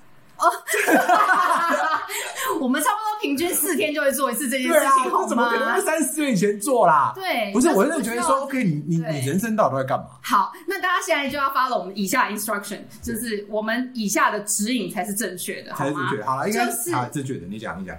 [2.60, 5.80] 我们差不多平均四天就会做一次这件事对啊，情，好这怎么可能吗？
[5.80, 7.12] 三十岁以前做啦？
[7.16, 10.06] 对，不是，我真的觉得说，OK，你你对你人生到底都在干嘛？
[10.22, 15.86] 好，那大家现在就要 follow 我们以下 instruction，就是我们以下的指引才是正确的，好吗？
[15.86, 16.26] 才是正确的。
[16.26, 17.46] 好了，应该就是啊正确的。
[17.48, 17.96] 你讲，你讲。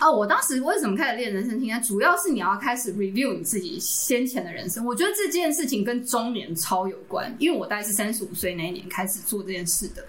[0.00, 1.82] 哦，我当时为什么开始练人生清单？
[1.82, 4.82] 主要是你要开始 review 你自己先前的人生。
[4.86, 10.02] 我觉得这件事情跟中年超有关，因为我大概是三十五岁那一年开始做这件事的。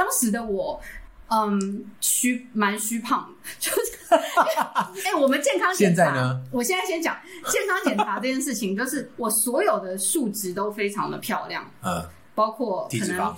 [0.00, 0.80] 当时的我，
[1.28, 3.78] 嗯，虚蛮虚胖，就是
[5.04, 6.42] 哎、我们健康检查现在呢？
[6.50, 7.14] 我现在先讲
[7.50, 12.02] 健康检查这件事情，就是我所有的数值都非常的漂亮，嗯，
[12.34, 13.36] 包括可能。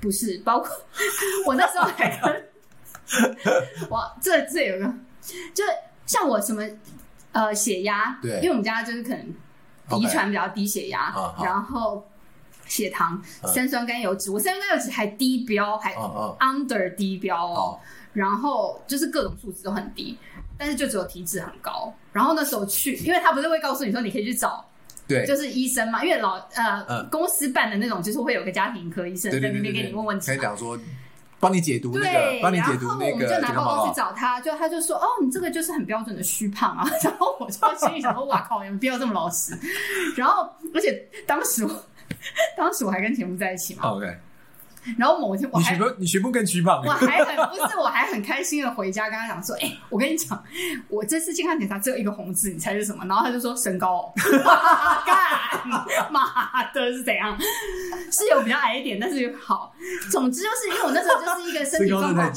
[0.00, 0.70] 不是，包括
[1.44, 2.48] 我那时候还跟
[3.90, 4.86] 我这这有个，
[5.52, 5.64] 就
[6.06, 6.62] 像我什么
[7.32, 8.36] 呃血压，对。
[8.36, 12.08] 因为我们家就是可能遗传比较低血压然后
[12.68, 15.94] 血糖、嗯三酸甘油脂，我三酸甘油脂还低标，还
[16.38, 17.78] ，under 低标哦，
[18.12, 20.16] 然后就是各种数值都很低，
[20.56, 21.92] 但是就只有体脂很高。
[22.12, 24.64] 然后那时候去，因为他不是会告诉你说你可以去找
[25.06, 30.34] 对，就是医生嘛，因为老呃、嗯公司办的那种，就是会有个家庭科医生对在那边给你问问题嘛。
[30.34, 30.78] 可以讲说，
[31.40, 33.94] 帮你解读那个对，，帮你解然后读那个我们就拿报告去。
[33.94, 36.84] 找他，就他就说：“哦，你这个就是很标准的虚胖啊。
[37.04, 39.56] ”然后我就心里想说：“哇靠，你们不要这么老实？”
[40.16, 41.84] 然后，而且当时我
[42.56, 44.16] 当时我还跟前夫在一起嘛，OK，
[44.96, 46.90] 然后某一天我还你学不你学不更虚胖我？
[46.90, 50.42] 还很不是，我还很开心的回家跟他讲说：“哎、我跟你讲，
[50.88, 54.12] 我这次健康检查只有一个红字，你猜是什么？”然后他就说：“身高、哦。”
[55.06, 57.36] 干，妈的是怎样？
[58.10, 59.74] 是有比较矮一点，但是好。
[60.10, 62.32] 总之就是因为我那时候就是一个身体状况，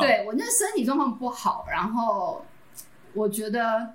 [0.00, 2.44] 对我那身体状况不好，然后
[3.14, 3.94] 我觉得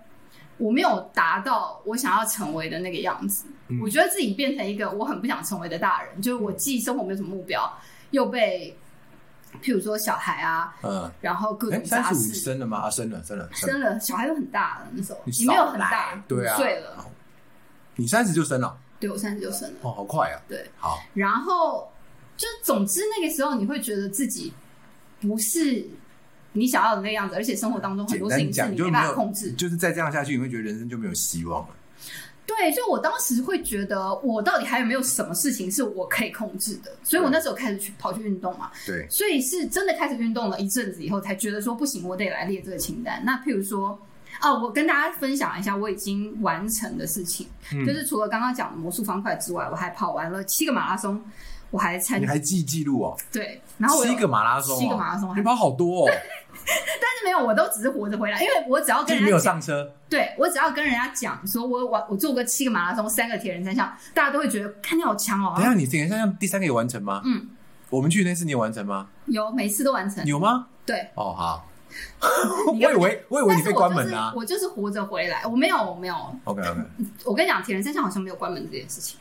[0.57, 3.45] 我没有达到我想要成为的那个样子。
[3.67, 3.79] 嗯。
[3.81, 7.71] 我觉得自己变成一个我很不想成为的大人，就是我既生活没有什么目标，
[8.11, 8.77] 又被
[9.61, 12.33] 譬如说小孩啊，嗯，然后各哎，种杂三十五事。
[12.35, 12.79] 生了吗？
[12.79, 13.99] 啊，生了，生了，生了。
[13.99, 16.55] 小孩都很大了，那时候你也没有很大，对啊。
[16.55, 17.05] 五岁了，
[17.95, 20.41] 你三十就生了，对我三十就生了，哦，好快啊！
[20.47, 21.89] 对，好，然后
[22.35, 24.53] 就总之那个时候你会觉得自己
[25.21, 25.87] 不是
[26.51, 29.53] 你想要的那个样子，而且生活当中很多事情是你没办法控制。
[29.53, 31.69] 就是再这样下去，你会觉得人生就没有希望了。
[32.45, 36.91] 对，所以我当时会觉得，我到底还有没有什么事情是我可以控制的？
[37.03, 43.21] 所以我那时候开始去跑去运动嘛，对，所以是真的开始运动了一阵子以后，才觉得说不行，我得来列这个清单。
[43.25, 43.97] 那譬如说，
[44.41, 51.19] 哦，我跟大家分享一下我已经完成的事情，嗯就是除了刚刚讲的魔术方块之外，我还跑完了七个马拉松，
[51.71, 53.17] 我还参你还记记录哦？
[53.31, 56.11] 对，然后七个马拉松哦，七个马拉松你跑好多哦，
[57.01, 59.93] 但是没有，我都只是活着回来，因为我只要就没有跟人家讲，上车。
[60.09, 65.67] 对我只要跟人家讲说我我我做个七个马拉松，三个铁人三项，大家都会觉得看你好强哦等一。
[65.67, 67.21] 下，你铁人三项第三个有完成吗？
[67.25, 67.49] 嗯，
[67.89, 69.07] 我们去那次你有完成吗？
[69.27, 70.67] 有每次都完成，有吗？
[70.85, 71.67] 对，哦，好。
[72.67, 74.33] 我以为我以为你被关门啊。
[74.35, 76.81] 我就是活着回来，我没有我没有， OK OK，
[77.23, 79.17] 我跟你讲，铁人三项好像没有关门这件事情，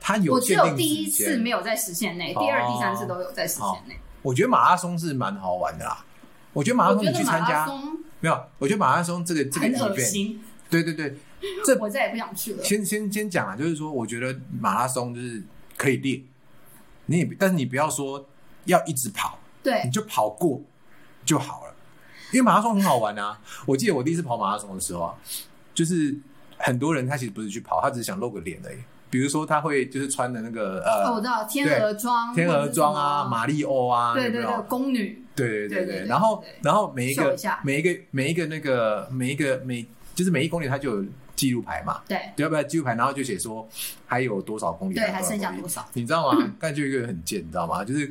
[0.00, 3.98] 他有我只有第一次没有在时限内，哦第二、第三次都有在时限内。
[4.22, 6.04] 我觉得马拉松是蛮好玩的啦。
[6.52, 7.66] 我觉得马拉松你去参加
[8.20, 8.44] 没有？
[8.58, 9.96] 我觉得马拉松这个这个很恶
[10.70, 11.16] 对对对，
[11.66, 12.64] 这我再也不想去了。
[12.64, 15.42] 先先先讲啊，就是说，我觉得马拉松就是
[15.76, 16.22] 可以练，
[17.06, 18.28] 你也但是你不要说
[18.64, 20.62] 要一直跑，对你，就跑过
[21.24, 21.74] 就好了。
[22.32, 23.38] 因为马拉松很好玩啊！
[23.66, 25.14] 我记得我第一次跑马拉松的时候啊，
[25.74, 26.16] 就是
[26.56, 28.78] 很多人他其实不是去跑，他只是想露个脸而已。
[29.12, 34.50] 比如说他会就是穿的那个哦，我呃知道天鹅装，天鹅装啊、或者是马里欧啊，对对对？
[34.66, 41.04] 宫女，对对对对然后然后每一个每一个每一个那个每一个每就是每一公里它就有
[41.36, 42.62] 记录牌嘛，对对不要？
[42.62, 43.68] 记录牌，然后就写说
[44.06, 45.86] 还有多少公里，对，还剩下多少？
[45.92, 46.50] 你知道吗？
[46.58, 47.84] 但就一个很贱，你知道吗？
[47.84, 48.10] 就是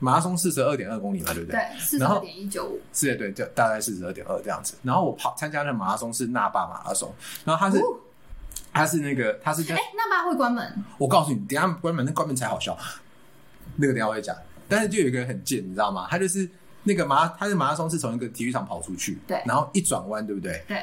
[0.00, 1.60] 马拉松四十二点二公里嘛，对不对？
[1.60, 4.74] 对，四十二点一九五，是的，对，就大概四十二点二这样子。
[4.82, 7.96] 然后我跑参加的马拉松是那霸马拉松，然后它是、哦
[8.76, 12.76] 它是那个他是在哎，那爸会关门，我告诉你，等下关门，那关门才好笑。
[13.76, 14.36] 那个等一下我会讲，
[14.68, 16.06] 但是就有一个人很贱，你知道吗？
[16.10, 16.48] 他就是
[16.82, 20.62] 那个马，他的马拉松是从一个体育场跑出去，对然后一转弯，对不对？
[20.68, 20.82] 对，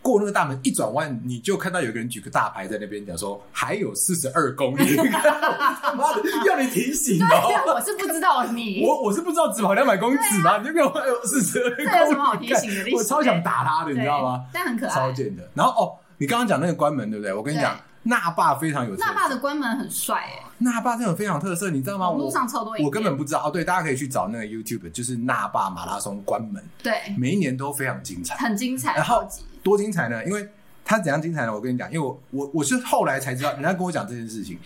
[0.00, 7.74] 过那个大门一转弯，你就看到有个人举个大牌在那边讲说还有四十二公里，他 妈的要你提醒对，哦。
[7.74, 10.58] 我是不知道你，我我是不知道只跑两百公尺吗？
[10.58, 14.44] 你就给我还有四十二公里，这有什么好提醒的我超想打他的，你知道吗？？
[14.52, 14.92] 但很可爱。
[14.94, 15.48] 超贱的。
[15.54, 17.32] 然后哦，你刚刚讲那个关门，对不对？
[17.32, 22.10] 我跟你讲对，那霸非常有特色那霸的关门很帅哎，那霸这种非常有特色，你知道吗？
[22.10, 23.50] 网络我上超多我根本不知道哦。
[23.50, 28.36] 对，大家可以去找那个 YouTube，就是那霸马拉松关门，对，每一年都非常精彩。
[28.36, 29.26] 很精彩，然后
[29.62, 30.24] 多精彩呢？
[30.26, 30.48] 因为
[30.84, 31.54] 他怎样精彩呢？
[31.54, 34.58] 我跟你讲，因为我我我是后来才知道，人家跟我讲这件事情。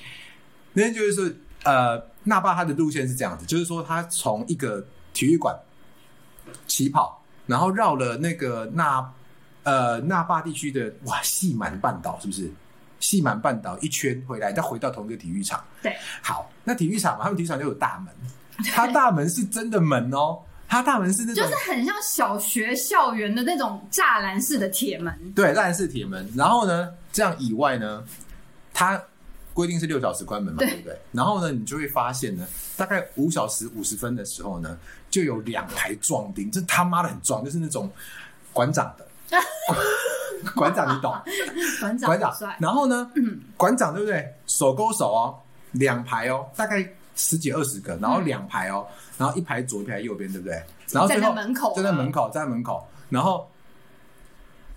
[0.73, 1.31] 那天就是说，
[1.65, 4.85] 呃，那霸他的路线是这样子，就是说他从一个
[5.15, 5.57] 体育馆
[6.67, 9.13] 起跑，然后绕了那个那
[9.69, 12.51] 呃那霸地区的哇细满半岛，是不是？
[13.01, 15.63] 细满半岛一圈回来，再回到同一个体育场。
[15.81, 18.13] 对，好，那体育场嘛，他们体育场就有大门，
[18.73, 26.29] 它大门是真的门哦，它大门是那种就是很像小学校园的那种栅栏式的铁门，对，栅栏式铁门。
[26.35, 28.03] 然后呢，这样以外呢，
[28.75, 29.01] 它
[29.55, 30.99] 规定是六小时关门嘛，对对不对？
[31.13, 32.45] 然后呢，你就会发现呢，
[32.77, 34.77] 大概五小时五十分的时候呢，
[35.09, 37.89] 就有两排壮丁，这他妈的很壮，就是那种
[38.53, 39.07] 馆长的。
[40.55, 41.13] 馆长，你懂？
[41.81, 43.11] 馆长馆长帅。，然后呢，
[43.57, 44.35] 馆长对不对？
[44.47, 45.39] 手勾手哦，
[45.73, 48.87] 两排哦，大概十几二十个，然后两排哦，
[49.19, 50.63] 然后一排左一排右边，对不对？
[50.91, 53.51] 然后站在门口站在门口，站在门口，然后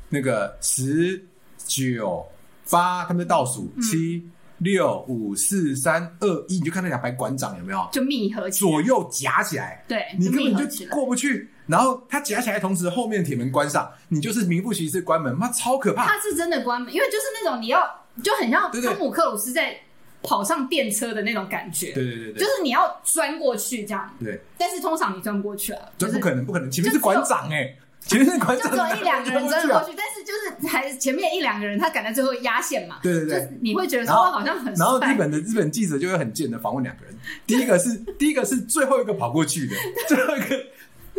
[0.10, 1.24] 那个十
[1.66, 2.26] 九
[2.70, 10.86] 八，他们就倒数嗯七六五四三二一，你就看那两排馆长有没有就密合起来，左右夹起来，对，你根本就。
[10.88, 11.50] 过不去。
[11.72, 16.06] 然后他夹起来同时，后面的铁门关上，你就是名副其实关门，妈超可怕。
[16.06, 17.82] 他是真的关门，因为就是那种你要
[18.22, 19.78] 就很像汤姆克鲁斯在
[20.22, 24.40] 跑上电车的那种感觉，对对对对，就是你要钻过去这样，对。
[24.58, 26.70] 但是通常你钻不过去啊，就不可能，不可能！
[26.70, 27.74] 前面是馆长哎、
[28.06, 33.40] 前面是馆长，就只有一两个人钻过去， 但是就是还前面一两个人他赶在最后压线嘛，对对对。
[33.40, 37.16] 就是你会觉得说哇好像很然后日本的日本记者就会很贱的访问两个人，
[37.48, 39.76] 第一个是第一个是最后一个跑过去的，
[40.08, 40.60] 最后一个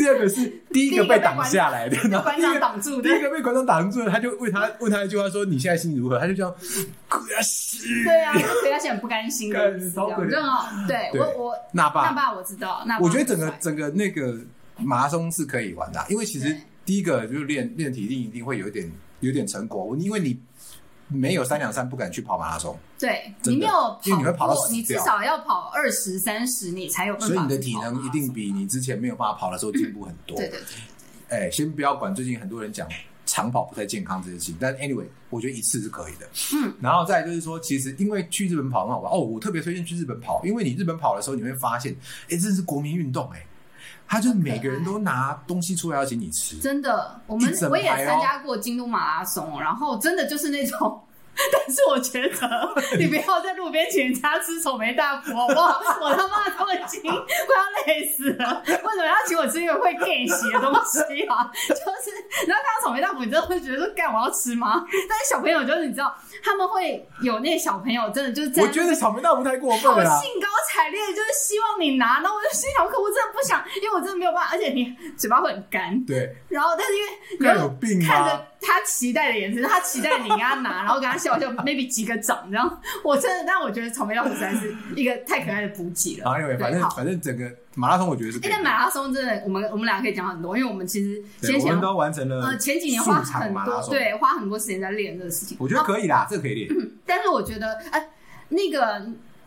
[0.02, 6.18] 第二个是 第一个被挡下来的，然后馆第一个长挡住的第一个被馆长挡住了，他就问他问他一句话说你现在心情如何？
[6.18, 6.54] 他就这样，
[7.08, 8.02] 可惜。
[8.04, 10.68] 对啊，所以他现在很不甘心的意思，这样干超可怜就很好。
[10.88, 14.36] 对对我我那爸那爸我知道，那我觉得整个整个那个
[14.78, 20.36] 马拉松是可以玩的啊、因为其实第一个就是练练体力一定会有一点有点成果，因为你
[21.08, 30.36] 没有三两三不敢去跑马拉松，对你没有因为你会跑到过，死你至少要跑二十三十，你才有办法所以你的体能一定比你之前没有办法跑的时候进步很多。
[30.36, 30.58] 对对
[31.28, 32.88] 对，哎，先不要管最近很多人讲
[33.26, 36.28] 长跑不太健康这件事情，但 anyway，我觉得一次是可以的。
[36.54, 41.94] 嗯，然后再就是说，其实因为去日本跑很好玩哦，我特别推荐去日本跑，因为你日本跑的时候你会发现，
[42.30, 43.46] 哎，这是国民运动哎，
[44.12, 46.58] 他就是每个人都拿东西出来要请你吃。
[46.58, 51.00] 真的，我们我也参加过京都马拉松，然后真的就是那种
[51.52, 55.80] 但是我觉得你不要在路边请人家吃草莓大福，好不好？
[56.00, 61.50] 我他妈都已经快要累死了，为什么要请我吃一个会 gay 洗的东西啊？
[61.68, 64.84] 就是，然后看到草莓大福，你真的会觉得说，干我要吃吗？
[65.08, 66.14] 但是小朋友就是你知道，
[66.44, 70.20] 他们会有那个小朋友真的就是在我觉得草莓大福太过分好了啦。
[70.20, 75.98] 兴高采烈，就是希望你拿，然后我就心想，可我真的不想，因为我真的没有办法，而且你嘴巴会很干。
[76.04, 82.80] 对，然后，但是因为你那又有病啊看着他期待的眼神，他期待你给他拿，然后跟他笑笑，maybe 击个掌这样。
[83.02, 86.24] 我真的，但我觉得草莓老师实在是一个太可爱的补给了。
[86.24, 95.56] 然后因为反正反正整个马拉松我觉得是可以的因为马拉松真的，我们我们俩可以讲很多，因为我们其实先前对我们都完成了呃前几年花很多对花很多时间在练这个事情。
[95.60, 96.90] 我觉得可以啦，这个可以练。
[97.04, 98.08] 但是我觉得，哎、
[98.48, 99.04] 那个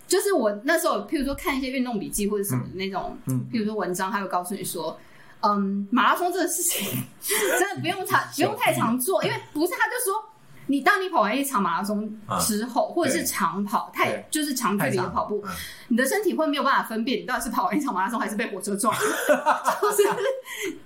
[0.07, 4.99] 就是我那时候，譬如说看一些运动笔记或者什么的那种，嗯譬如说文章，他会告诉你说，
[5.45, 6.87] 嗯，马拉松这个事情
[7.59, 10.23] 真的不用常不用太常做，因为不是他就说。
[10.67, 15.53] 你当你跑完一场马拉松之后，或者是长跑，太就是长距离的跑步，嗯
[15.89, 18.91] 你的身体会没有办法分辨你到底是跑完一场马拉松还是被火车撞，
[19.79, 20.03] 就是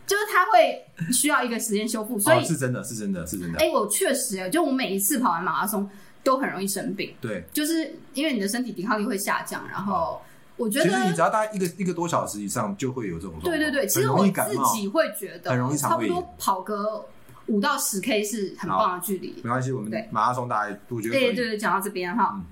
[0.06, 3.60] 就是它会需要一个时间修复，所以哦是真的，是真的，是真的。
[3.60, 5.90] 哎、我确实，就我每一次跑完马拉松
[6.26, 7.16] 都很容易生病。
[7.22, 10.22] 对，就是因为你的身体抵抗力会下降，然后
[10.60, 13.34] 我觉得其实你只要大概一个一个多小时以上，就会有这种。
[13.42, 14.32] 对对对，其实我自。
[14.76, 17.06] 己会觉得很容易肠差不多跑个
[17.48, 19.42] 五到十 K 是很棒的距离。
[19.44, 21.14] 没关系，我们对马拉松大概我觉得。
[21.14, 22.44] 对对对，讲到这边哈嗯，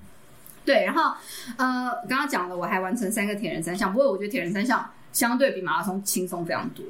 [0.64, 1.14] 对，然后
[1.56, 6.84] 呃，刚刚讲了，我还完成三个铁人三项，不过我觉得铁人三项相对比马拉松轻松非常多，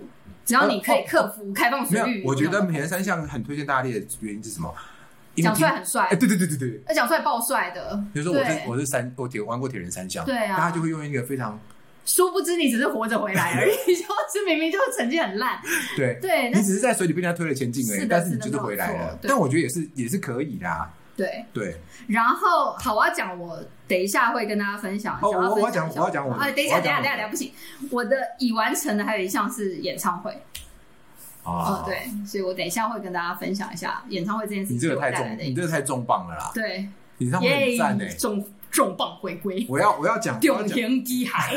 [0.47, 4.73] 只要你可以克服开放水域，，我觉得铁人三项很推荐大家练的原因是什么？
[5.43, 6.81] 讲出来很帅哎，，对对对对对。
[6.87, 11.59] 那讲出来爆帅的，比如说我是我是三我铁玩过铁人三项，对啊大家就会用一个非常
[12.05, 15.61] 殊不知你只是活着回来而已， 就是明明就是成绩很烂，
[15.97, 21.45] 对对，你只是在水里被人家推了前进而已，但是你就是回来了但我觉得也是也是可以啦，对。
[21.53, 21.77] 对。
[22.07, 25.19] 然后好，我要讲，我等一下会跟大家分享。
[25.21, 27.53] 哦我我要讲我要讲我啊，等一下，等一下，等一下，等一下，不行，
[27.91, 30.35] 我的已完成的还有一项是演唱会。
[31.45, 38.09] 哦啊，，，对，所以我等一下会跟大家分享一下演唱会这件事情你这个太重你这个太重磅了啦，对，演唱会很赞哎！
[38.15, 41.55] 重重磅回归，我要我要讲，我重要讲，天机海，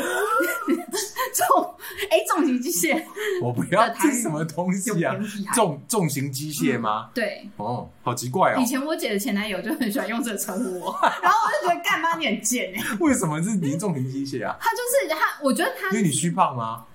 [1.34, 1.74] 重
[2.10, 3.02] 哎重型机械，
[3.42, 5.14] 我不要这什么东西啊。
[5.54, 7.10] 重重型机械吗？
[7.12, 7.46] 对。
[7.58, 8.60] 哦，好奇怪哦。
[8.60, 14.56] 以，前我姐的前男友就很喜欢用这个称呼我， 然后我就觉得干妈你很贱哎、为什么是你重型机械啊？
[14.58, 16.86] 他就是他，我觉得他因为你虚胖吗？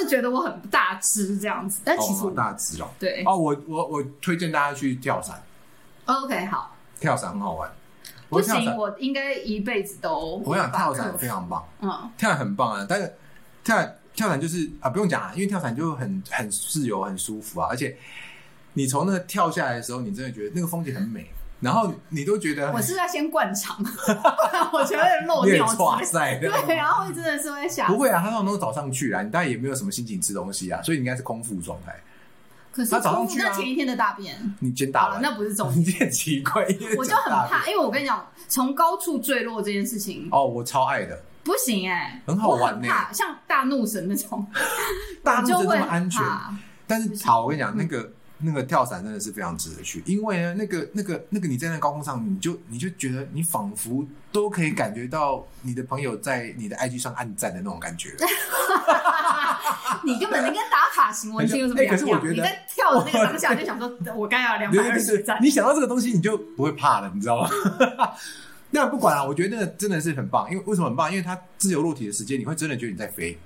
[0.00, 2.88] 他就是觉得我很大只这样子，但其实哦，我、大只哦。
[2.98, 5.42] 对、哦，我我我推荐大家去跳伞
[6.06, 7.70] ，OK 好，跳伞很好玩。
[8.28, 12.10] 不行，我应该一辈子都我想跳伞非常棒，嗯。
[12.16, 12.86] 跳伞很棒啊。
[12.88, 13.12] 但是
[13.64, 13.76] 跳
[14.14, 17.96] 跳伞就是啊，不用讲啊，因为跳伞就很很自由、很舒服啊，而且
[18.74, 21.30] 你从那个跳下来的时候，你真的觉得那个风景很美，
[21.60, 23.76] 然后你都觉得我是不是要先灌肠，
[24.72, 26.50] 我觉得漏尿很哇塞，的。
[26.66, 27.86] 对，然后会真的是会想。
[27.86, 27.98] 不。
[27.98, 31.94] 会啊，他通常都是早上去啊，你当然也没有什么心情吃东西啊，所以你应该是空腹状态。
[32.72, 35.70] 可是他早上去啊那前一天的大便，你先打了，那不是重。
[35.70, 36.64] 很奇怪，
[36.96, 40.28] 我就很怕，因为我跟你讲，从高处坠落这件事情。
[40.30, 44.46] 哦，我超爱的，不行哎、很好玩呢怕，像大怒神那种，
[45.24, 46.22] 大陆真我就会这么安全
[46.86, 48.10] 但是好，我跟你讲，那个
[48.42, 58.10] 那个跳伞真的是非常值得去，因为呢，那个那个那个你在那高空上，你就你就觉得你仿佛都可以感觉到你的朋友在你的 IG 上按赞的那种感觉。
[60.02, 62.32] 你根本跟打卡行为性有什么哎两样？
[62.32, 65.38] 你在跳的那个当下就想说，我该要两百二十赞。
[65.42, 67.50] 你想到这个东西，你就不会怕了，你知道吗？
[68.70, 71.10] 那不管了，我觉得那个真的是很棒，因为为什么很棒？
[71.10, 73.36] 因为它自由落体的时间，你会真的觉得你在飞。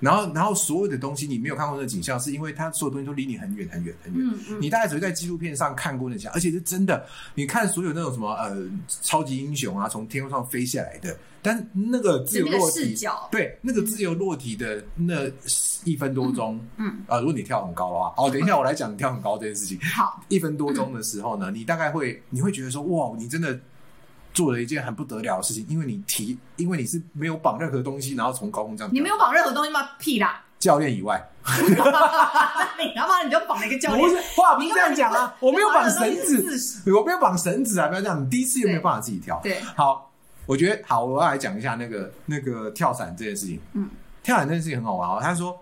[0.00, 4.22] 然后，然后所有的东西你没有看过的景象，是因为它所有东西都离你很远很远很远。
[4.26, 7.06] 嗯嗯，你大概只会在纪录片上看过那些，而且是真的。
[7.34, 8.56] 你看所有那种什么呃
[9.02, 12.94] 超级英雄啊，从天空上飞下来的，但那个自由落体，
[13.30, 15.30] 对那个自由落体的那
[15.84, 19.78] 一分多钟，嗯，呃，如果你跳很高的话，哦，等一下我来讲你跳很高这件事情。
[19.94, 23.58] 好，一分多钟的时候呢，你大概会你会觉得说，哇，你真的
[24.34, 29.88] 做了一件很不得了的事情，因为你提，因为你是没有绑任何东西，然后从高空这样，你没有绑任何东西吗？
[29.98, 30.44] 屁啦！
[30.58, 31.22] 教练以外，
[31.68, 31.74] 你
[32.94, 39.38] 他妈你就绑了一个教练不是，话不是这样讲啊，我没有绑绳子，我没有绑绳子啊，不要这样，你第一次又没有办法自己跳。
[39.42, 40.10] 对，好，
[40.46, 43.60] 我觉得好，我要来讲一下那个那个跳伞这件事情。
[43.74, 43.90] 嗯，
[44.22, 45.18] 跳伞这件事情很好玩哦。
[45.20, 45.54] 他说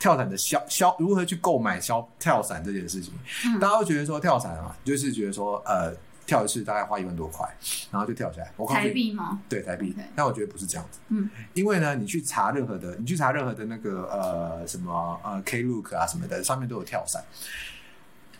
[0.00, 3.14] 跳伞的消消如何去购买消跳伞这件事情，
[3.46, 5.94] 嗯大家都觉得说跳伞啊，就是觉得说呃
[6.32, 7.46] 跳一次大概花一万多块，
[7.90, 8.50] 然后就跳下来。
[8.66, 9.38] 台你，币吗？
[9.50, 10.98] 对台币但我觉得不是这样子。
[11.10, 17.22] 嗯，因为呢，你去查任何的，你去查任何的那个呃什么呃 Klook 啊什么的，上面都有跳伞，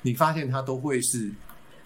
[0.01, 1.30] 你发现它都会是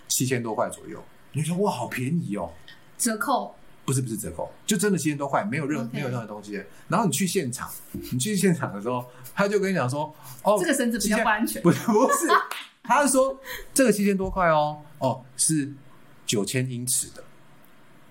[0.07, 1.03] 七千多块左右。
[1.33, 2.53] 你就说哇，好便宜哦。
[2.97, 3.53] 折扣
[3.85, 6.63] 不是不是折扣，就真的七千多块，没有任没有任何东西。
[6.87, 9.05] 然后你去现场，你去现场的时候，
[9.35, 12.29] 他就跟你讲说，哦，这个绳子比较不安全不是不是，
[12.85, 13.37] 他是说
[13.75, 15.73] 这个七千多块哦，哦是
[16.27, 17.23] 九千英尺的，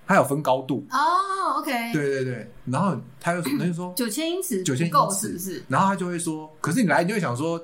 [0.08, 2.52] 它有分高度，哦，OK，对对对。
[2.66, 5.64] 然后他又他就说 九千英尺九千够英尺是不是？
[5.68, 7.62] 然后他就会说，可是你来你就会想说，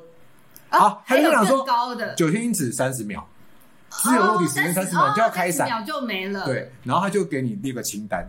[0.70, 3.24] 啊好，他就想说更高的，九千英尺三十秒，
[3.90, 6.46] 自由落地时间三十秒就要开伞秒就没了。
[6.46, 8.26] 对，然后他就给你列个清单，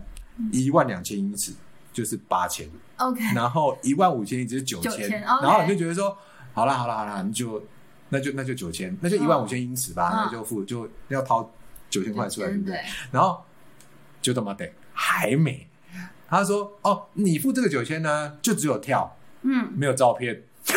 [0.51, 1.53] 一万两千英尺
[1.91, 2.69] 就是八千。
[2.97, 6.15] ，OK，然后一万五千英尺是九千，然后你就觉得说，
[6.53, 7.61] 好啦好啦好啦，你就
[8.09, 11.49] 那就那就九千，那就一万五千英尺吧，嗯那就付就要掏
[11.93, 12.79] 九千块出来，对不对？
[13.11, 13.43] 然后
[14.21, 15.67] 就他妈得还没，
[16.27, 20.43] 他说哦，你付这个九千呢，就只有跳，嗯，没有照片。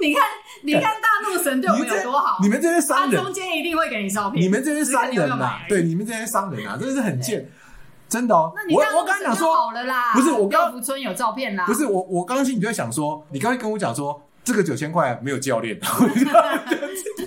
[0.00, 0.22] 你看，
[0.64, 7.48] 你看大怒神对我们有多好，你们这些商人，中间一定会给你照片，你们这些商人呐、有买而已对，你们这些商人啊，真的是很贱，
[8.08, 8.52] 真的哦。
[8.54, 8.64] 那。
[8.64, 15.78] 你我我刚才讲说好，了啦，不是我刚福村有照片啦，不是我我刚刚心里就在想说，你刚才跟我讲说这个九千块没有教练，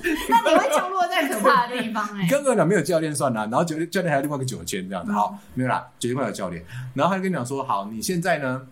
[0.30, 5.14] 那你会降落在可怕的地方哎、你刚刚讲没有教练算了，然后教教练还有另外一个九千这样子，嗯。
[5.14, 8.68] 好，没有啦，九千块有教练，然后他就跟你讲说，好，你现在呢，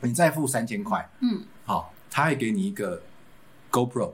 [0.00, 3.00] 你再付三千块，嗯，好，他会给你一个
[3.70, 4.12] GoPro，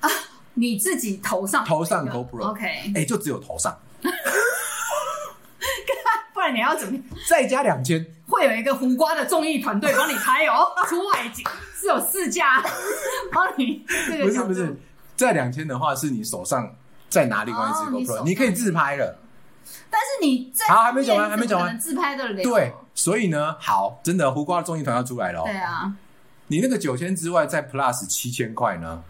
[0.00, 0.08] 啊
[0.54, 2.18] 你自己头上头上有一个。
[2.18, 3.76] GoPro OK，哎，就只有头上，
[6.32, 6.98] 不然你要怎么？
[7.28, 12.62] 再加两千，会有一个胡瓜的综艺团队帮你拍哦，出外景是有四架
[13.32, 14.76] 帮你这个不是，
[15.16, 16.74] 再两千的话是你手上
[17.08, 18.26] 再拿另外一只哦你 GoPro，上。
[18.26, 19.18] 你可以自拍了。
[19.90, 25.44] 但是你在好还没讲完还没讲完怎么可能自拍的了，对，所以呢，好，真的胡瓜的综艺团要出来了哦。
[25.46, 25.94] 对，啊，
[26.48, 29.02] 你那个九千之外，再 plus 七千块呢，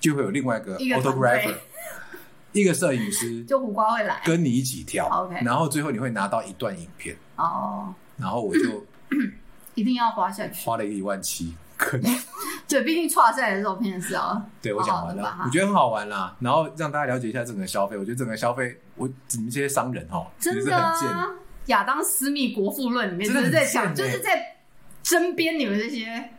[0.00, 1.54] 就会有另外一个一个团 photographer，
[2.52, 4.20] 一个摄影师就胡瓜会来。
[4.24, 8.84] 跟你一起跳 OK 然后最后你会拿到一段影片，哦，然后我就
[9.76, 10.66] 一定要花下去。
[10.66, 12.14] 花了一个一万七，可能。
[12.68, 21.26] 对，毕竟跨赛的照片是啊对我讲完了我觉得很好玩啦，然后让大家了解一下整个消费，我觉得整个消费，我你们这些商人哈，其真的是很贱，啊，
[21.66, 23.94] 亚当斯密《国富论》里面就是在讲，欸。
[23.94, 24.56] 就是在
[25.02, 26.30] 针砭你们这些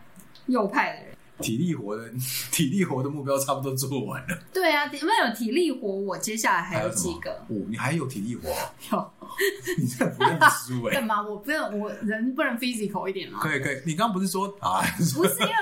[0.45, 1.10] 右派的人。
[1.39, 2.09] 体力活的
[2.51, 6.89] 体力活的目标差不多做完了，对啊，因为有体力活，我接下来还有？
[6.89, 7.31] 几个。
[7.31, 8.49] 哦，你还有体力活，
[8.91, 9.11] 有
[9.77, 11.21] 你真的不认输哎、 干嘛？
[11.21, 13.39] 我不能，我人不能 physical 一点吗？
[13.41, 14.81] 可以可以，你刚刚不是说啊？
[15.15, 15.55] 不是因为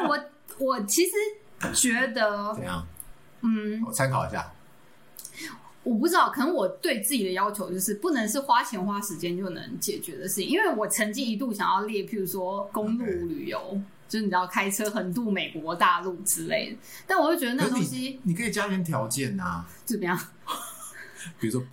[0.58, 1.12] 我，我其实
[1.74, 2.86] 觉得怎，样？
[3.42, 4.52] 嗯，我参考一下。
[5.84, 13.80] 我不知道，可能我对自己的要求就是不能是花钱花时间就能解决的事情，因为我曾经一度想要列，譬如说公路旅游
[14.10, 20.20] 就是你知道开车横渡美国大陆之类的，但我就觉得那个东西你你可以加点条件呐、 怎么样？
[21.40, 21.66] 比如说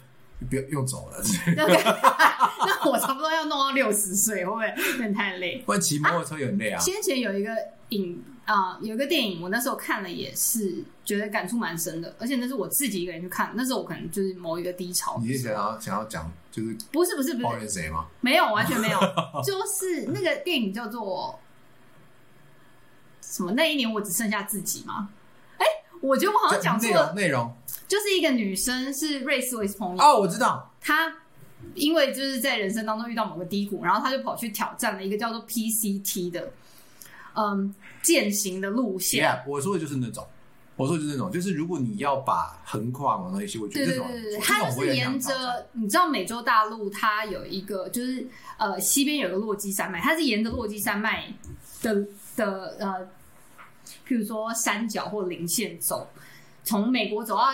[0.49, 1.23] 不要用走了？
[1.57, 5.63] 那我差不多要弄到六十岁，会不会有点太累？
[5.65, 6.79] 不然骑摩托车也很累啊。
[6.79, 7.51] 先前有一个
[7.89, 15.19] 影啊、有一个电影，我那时候看了也是觉得感触蛮深的，而且那是我自己一个人去看，那时候我可能就是某一个低潮。
[15.21, 18.07] 你是想要想要讲就是不是不是不抱是怨谁吗？
[18.21, 19.01] 没有完全没有，
[19.45, 21.37] 就是那个电影叫做
[23.31, 23.53] 什么？
[23.53, 25.09] 那一年我只剩下自己吗？
[25.59, 25.65] 哎、
[26.01, 27.53] 我觉得我好像讲错了，内容
[27.89, 31.13] 就是一个女生是瑞斯维斯朋友，哦，我知道，她
[31.75, 36.53] 因为就是在人生当中遇到某个低谷，然后她就跑去挑战了一个叫做 PCT 的
[37.35, 39.25] 嗯践行的路线。
[39.25, 40.27] Yeah，我说的就是那种，
[40.77, 48.27] 我说的就是那种，就是如果你要把横跨某那些，我觉得这种对对对对，是沿着你知道美洲大陆，它有一个就是
[48.59, 51.33] 呃西边有个落基山脉，它是沿着落基山脉
[51.83, 52.07] 的
[52.37, 53.09] 的呃，
[54.07, 56.09] 譬如说山脚或零线走，
[56.65, 57.45] 从美国走到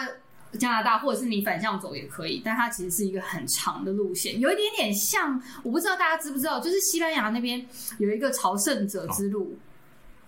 [0.59, 7.66] 加拿大，或者是你反向走也可以，但它其实是一个很长的路线，有一点点像，我不知道大家知不知道，就是西班牙那边
[7.99, 9.57] 有一个朝圣者之路。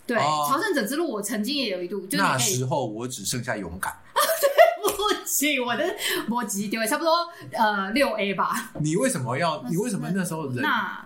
[0.06, 3.92] 对，哦朝圣者之路，我曾经也有一度，那时候我只剩下勇敢。
[4.14, 5.84] 对不起，我的
[6.28, 7.10] 逻辑丢差不多
[7.52, 8.70] 呃六 A 吧。
[8.80, 9.62] 你为什么要？
[9.68, 10.62] 你为什么那时候人？
[10.62, 11.04] 那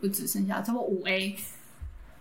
[0.00, 1.36] 我只剩下差不多五 A，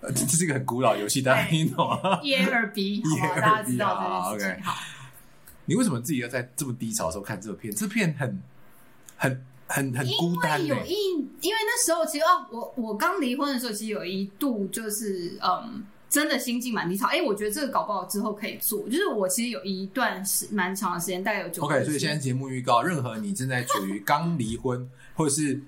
[0.02, 2.20] 呃这这是一个很古老游戏，大家听懂吗？
[2.22, 3.02] 一 A 二 B，
[3.36, 4.64] 大家知道好这件事情。
[4.64, 4.76] ，OK 好，
[5.66, 7.74] 你为什么自己要在这么低潮的时候看这片？
[7.74, 8.41] 这片很
[9.16, 10.93] 很很很孤因单欸呢、为有一，
[11.41, 15.84] 因为那时候其实哦，我我刚离婚的时候，其实有一度就是嗯。
[16.12, 18.84] 真的心境蛮低潮，哎、我觉得这个搞不好之后可以做。
[18.89, 25.62] 就是我其实有一段时蛮长的时间，大概有九 OK，所以现在节目预告，任何你正在处于刚离婚，或者是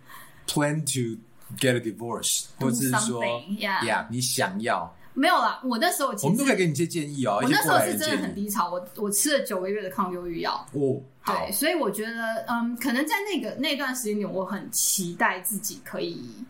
[0.46, 1.18] plan to
[1.60, 4.96] get a divorce，或者是说 something，yeah，Yeah，你想要。
[5.16, 8.18] 没有啦，我那时候其我们都可以实给你一些建议哦，我那时候是真的。
[8.18, 10.54] 很低潮，我我吃了九个月的抗忧郁药。
[10.74, 11.36] 哦，好。
[11.36, 16.44] 对，，所以我觉得，嗯，可能在那个那段时间里，我很期待自己可以，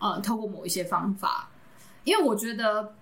[0.00, 1.48] 呃，透过某一些方法，
[2.02, 2.92] 因为我觉得，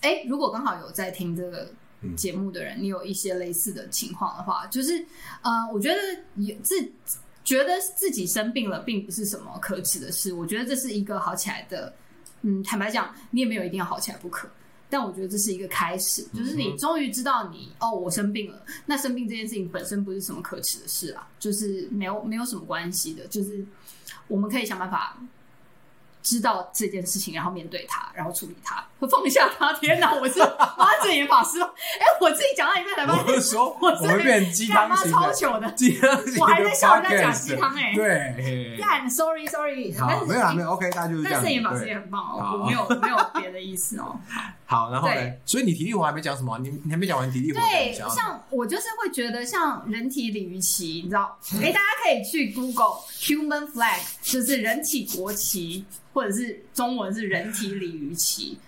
[0.00, 1.70] 哎，如果刚好有在听这个
[2.00, 2.16] 嗯。
[2.16, 5.04] 节目的人，你有一些类似的情况的话，就是，
[5.42, 5.98] 呃，我觉得
[6.36, 6.74] 也自
[7.44, 11.92] 觉得自己生病了，并不是什么可耻的事，我觉得这是一个好起来的，
[12.42, 14.48] 嗯，坦白讲，你也没有一定要好起来不可。
[14.92, 18.60] 但我觉得这是一个开始，就是你终于知道你哦，我生病了。
[18.86, 23.64] 那生病这件事情本身不是什么可耻的事啊，就是没有没有什么关系的，就是
[24.26, 25.16] 我们可以想办法
[26.22, 29.72] 知道这件事情，然后面对它，然后处理它，会 放下它。
[29.74, 31.70] 天哪，我是妈正言法师吗？
[31.98, 35.70] 哎，我自己讲到一半才发现，我是说，我我们变成鸡汤妈型，超糗的。
[35.72, 39.94] 鸡汤型的我还在笑人家讲鸡汤哎对，干，sorry sorry，
[40.26, 41.46] 没有啦，没有，OK，大家就是这但样子。
[41.48, 44.18] 圣言法师也很棒哦，我没有没有别的意思哦。
[44.66, 45.14] 好，然后呢？
[45.44, 46.56] 所以你体力活还没讲什么？
[46.58, 51.36] 你你还没讲完体力活，对，像我就是会觉得像人体鲤鱼旗，你知道？
[51.60, 58.58] 哎、大家可以去 Google human flag，就是人体国旗，或者是中文是人体鲤鱼鳍，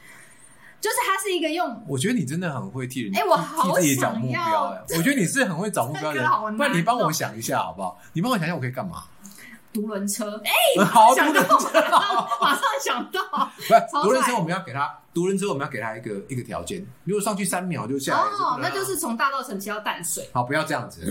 [0.81, 4.53] 就是它是一个用我觉得你真的很会替人，哎我好替自己找目想标。
[4.53, 4.65] 要。
[4.71, 6.29] 哎我觉得你是很会找目标的人。
[6.57, 7.99] 不然你帮我哦想一下好不好？
[8.13, 9.05] 你帮我想一下，我可以干嘛？
[9.73, 13.23] 独轮车，哎、 好，想独轮到马上马上想到，
[13.57, 21.05] 不是独轮车，我们要给他独轮车，我们要给他一个一个条件，如果上去三秒就下来，哦，那就是从大道城骑到淡水，好，不要这样子，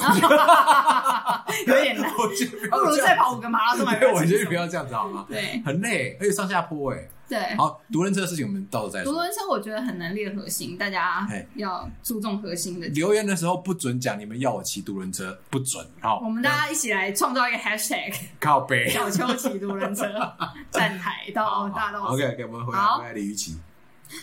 [1.68, 5.26] 有点难， 我觉得不不如再跑五个马拉松我觉得不要这样子好吗？
[5.30, 7.08] 对很累，而且上下坡哎。
[7.30, 7.56] 对。
[7.56, 9.14] 好，独轮车的事情我们到时候再说。
[9.14, 11.26] 独轮车我觉得很难练核心，大家
[11.56, 12.88] 要注重核心的。
[12.88, 15.86] 留言的时候不准讲你们要我骑独轮车，不准。
[16.02, 18.90] 好，我们大家一起来创造一个 hashtag 靠背。
[18.90, 20.06] 小丘骑独轮车
[20.72, 22.16] 站台到大道城。
[22.16, 23.58] OK OK，我们回来好回来鲤鱼旗。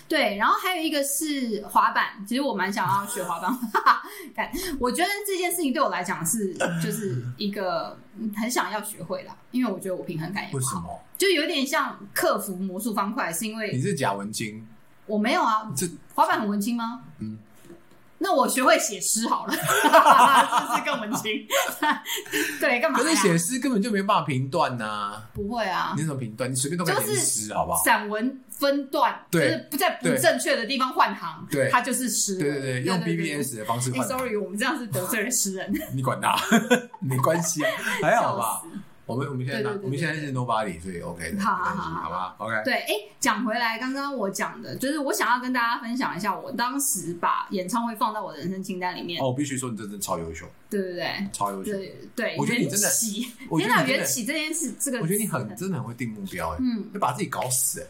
[0.08, 3.50] 对，然后还有一个是滑板，其实我蛮想要学滑板。
[4.34, 11.00] 干我觉得这件事情对我来讲是就是一个嗯很想要学会啦，因为我觉得我平衡感也不好，为什么？
[11.16, 14.66] 就有点像克服魔术方块，是因为你是假文青，
[15.06, 17.02] 我没有啊，这滑板很文青吗？
[17.18, 17.38] 嗯。
[18.18, 21.46] 那我学会写诗好了，是不是更文青？
[22.60, 22.98] 对，干嘛？
[22.98, 25.22] 可是写诗根本就没办法评断呐。
[25.32, 26.50] 不会啊你，怎么评断？
[26.50, 27.82] 你随便都可以就是填诗，好不好？
[27.84, 32.40] 散文分段，就是不在不正确的地方换行，对它就是诗了。
[32.40, 34.02] 对对对，用 BBS 的方式哎。
[34.02, 36.36] ，sorry，我们这样是得罪了诗人， 你管他，
[37.00, 37.70] 没关系啊，
[38.02, 38.62] 还好吧
[39.08, 42.62] 我们我们现在我们现在是 nobody，所以 OK 的，好好好好吧？OK。
[42.62, 42.88] 对，哎，
[43.18, 51.72] 讲回来，刚刚我讲的，就是我想要跟大家分享一下，我当时把演唱会放到我的人生清单里面，哦，我必须说你真的超优秀，对对对超优秀。
[51.72, 52.86] 对对，我觉得你真的
[53.58, 57.86] 天哪，缘起这件事，这个我觉得你很真的很会定目标，哎，嗯，会把自己搞死，哎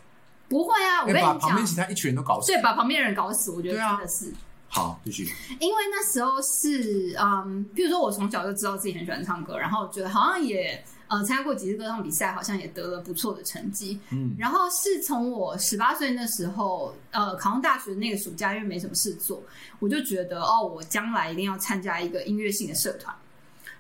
[0.49, 2.53] 不会啊，我跟把旁边其，他一群人都搞死。
[2.53, 4.33] 对，把旁边人搞死，我觉得真的是。
[4.71, 5.25] 好，继续。
[5.61, 13.99] 因为那时候是嗯，比如说我从小就知道自己很喜欢唱歌，然后觉得好像也呃参加过几次歌唱比赛，好像也得了不错的成绩。
[14.11, 19.43] 嗯，然后是从我十八岁那时候，呃，考上大学那个暑假，因为没什么事做，
[19.79, 23.15] 我就觉得哦，我将来一定要参加一个音乐性的社团，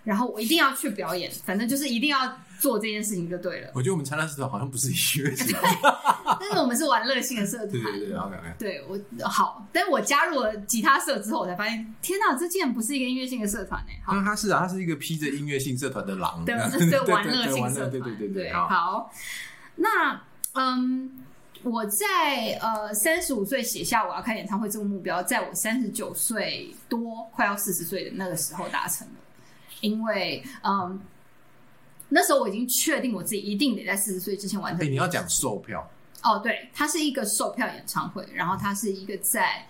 [0.09, 2.18] 然后我一定要去表演，反正就是一定要
[2.59, 3.70] 做这件事情就对了。
[3.74, 5.54] 我觉得我们参加社团好像不是音乐社，
[6.40, 8.54] 但是我们是玩乐性的社团，对对对，OK OK。
[8.59, 8.98] 对我
[9.28, 19.12] 好，但我加入了吉他社之后，我才发现，天哪，这竟然不是一个音乐性的社团呢、好，那他是啊，他是一个披着音乐性社团的狼， 对对对，玩乐对性社团，对对对对，好，好，
[19.76, 20.22] 那
[20.54, 21.24] 嗯。
[21.64, 29.14] 我在呃三十五岁写下我要开演唱会这个目标，在我三十九岁多快要四十岁的那个时候达成了，
[29.81, 31.01] 因为嗯
[32.09, 34.87] 那时候我已经确定我自己一定得在四十岁之前完成。
[34.87, 35.91] 哎，你要讲售票，
[36.22, 39.66] 哦，对，它是一个售票演唱会，然后它是一个在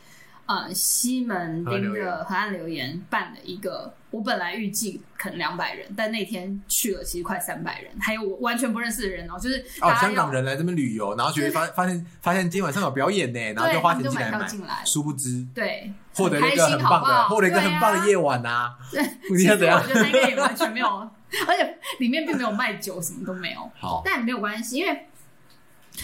[0.48, 14.02] 呃西门町的河岸留言办了一个，我本来预计可能两百人，但那天去了其实快三百人，还有我完全不认识的人哦，就是哦，香港人来这边旅游，然后觉得发发现发现今天晚上有表演呢，然后就花钱
[14.48, 18.74] 进来殊不知对获得了一个很棒的，获得一个很棒的夜晚呐。
[18.90, 20.86] 对， 你其实要怎样我觉得那个也完全没有，
[21.46, 23.70] 而且里面并没有卖酒，什么都没有。
[23.78, 25.06] 好，但没有关系，因为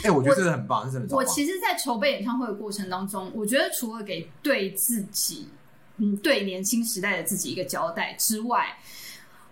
[0.03, 1.25] 哎，我觉得这个很棒，是真的超棒。
[1.25, 5.49] 我其实，在筹备演唱会的过程当中，我觉得除了给对自己，
[5.99, 8.77] 嗯，对年轻时代的自己一个交代之外，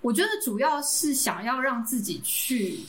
[0.01, 2.81] 我觉得主要是想要让自己去，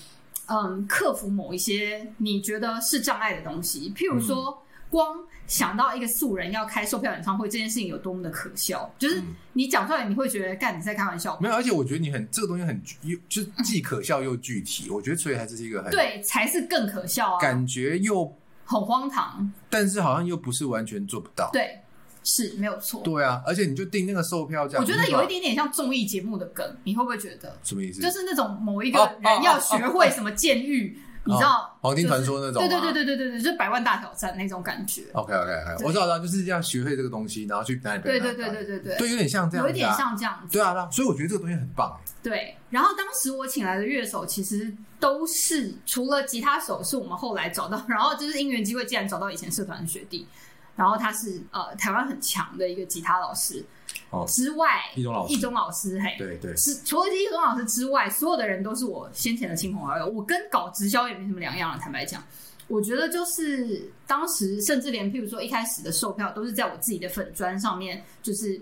[0.47, 4.62] 嗯，克服某一些你觉得是障碍的东西，譬如说，
[4.93, 5.17] 光
[5.47, 11.39] 想到一个素人要开售票演唱会这件事情有多么的可笑，就是嗯你讲出来，你会觉得干你在开玩笑吧。
[11.41, 17.39] 没有，而且我觉得你很这个东西很又就是既可笑又具体，我觉得所以还是一个很对，才是更可笑啊！
[17.41, 18.31] 感觉又
[18.65, 19.51] 很荒唐。
[19.67, 21.49] 但是好像又不是完全做不到。
[21.51, 21.79] 对，
[22.23, 23.01] 是没有错。
[23.03, 27.57] 对啊，而且你就定那个售票价，我觉得有一点点像综艺节目的梗，你会不会觉得？
[27.63, 27.99] 什么意思？
[27.99, 31.77] 就是那种某一个人要学会什么监狱，你知道？
[31.81, 35.03] 黄金传说那种吗对对对对对对对，就是百万大挑战那种感觉。
[35.13, 40.51] OK OK OK，我知道，知道，就是要学会这个东西，然后去哪里表对对对对对对，对，有点像这样、有一点像这样子。
[40.51, 42.11] 对啊，对啊，所以我觉得这个东西很棒哎。
[42.21, 50.27] 对，然后当时我请来的乐手其实都是除了吉他手是我们后来找到，然后就是因缘机会，竟然找到以前社团的学弟，
[50.75, 53.65] 然后他是呃台湾很强的一个吉他老师
[54.13, 61.77] 哦之外，一中老师一中老师嘿，对对，是除了一中老师之外，所有的人都是我先前的亲朋好友，我跟搞直销也没什么两样了。
[61.77, 62.23] 坦白讲，
[62.67, 68.61] 我觉得就是当时甚至连譬如说一开始的售票都是在我自己的粉砖上面，就是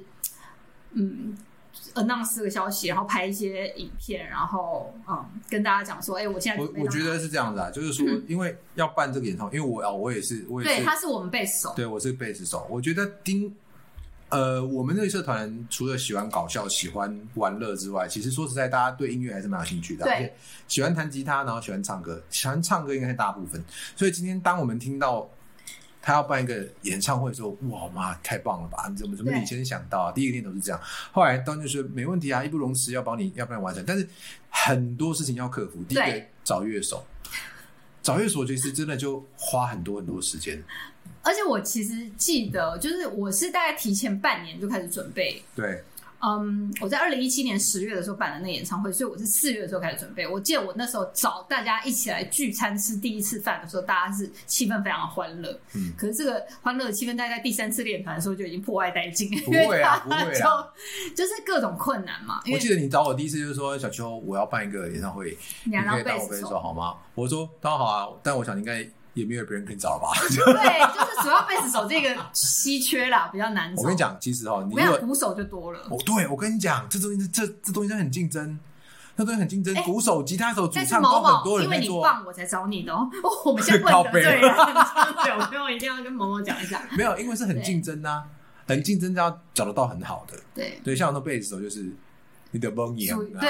[0.93, 1.37] 嗯。
[1.95, 12.67] announce 这个消息，然后拍一些影片，然后嗯，跟大家讲说，哎、我现在我我觉得是这样子啊，就是说，因为要办这个演唱会，因为我啊，我也是，我也是对，他是我们贝斯手，对我是贝斯手。
[12.69, 13.53] 我觉得丁，
[14.31, 20.33] 呃，我们这个社团除了喜欢搞笑、喜欢玩乐之外，其实说实在，大家对音乐还是蛮有兴趣的，对而且
[20.69, 23.61] 喜欢弹吉他，然后喜欢唱歌，喜欢唱歌应该是大部分。
[23.95, 25.29] 所以今天当我们听到
[26.01, 28.87] 他要办一个演唱会的时候，哇妈，太棒了吧！
[28.89, 30.11] 你怎么怎么对你先想到啊？
[30.13, 33.83] 第一个念头是这样，后来当就是没问题啊，义不容辞，要帮你，要不然完成。
[33.85, 34.07] 但是
[34.49, 37.05] 很多事情要克服，第一个找乐手。
[38.01, 40.59] 找乐手其实真的就花很多很多时间，
[41.23, 45.83] 而且我其实记得，就是我是大概提前半年就开始准备对，
[46.23, 50.27] 嗯，我在二零一七年十月的时候办了那个演唱会，所以我是四月的时候开始准备。
[50.27, 55.59] 我记得我那时候找大家一起来聚餐吃第一次饭的时候，大家是气氛非常的欢乐。
[55.75, 60.67] 嗯可是这个欢乐的气氛，大概在第三次练团的时候就已经破坏殆尽，不会啊 不会啊
[61.05, 62.41] 就就是各种困难嘛。
[62.51, 66.95] 我记得你找我第一次就是说，小秋，我要办一个演唱会，你你要以当我贝贝斯手斯手好吗？
[67.13, 70.09] 我说当然好啊，但我想应该也没有别人可以找了吧。
[70.19, 70.35] 对，
[70.93, 73.81] 就是主要贝斯手这个稀缺啦，比较难找。
[73.81, 75.79] 我跟你，讲，其实哦，你如果我跟你讲，鼓手就多了。
[75.89, 78.59] 哦，对我跟你讲，这东西这这东西真的很竞争，
[79.17, 82.01] 这东西很竞争哎，鼓手、吉他手、主唱都很多人因为你。
[82.01, 83.09] 棒我才找你的哦。
[83.23, 86.81] 哦，我们现在 不能得罪人， 对，我没有一定要跟某某讲一下。
[86.97, 88.23] 没有，因为是很竞争啊，
[88.67, 90.37] 很竞争，要找得到很好的。
[90.55, 91.91] 对，对，像我那贝斯手就是
[92.51, 93.49] 你的蒙眼属于啊，对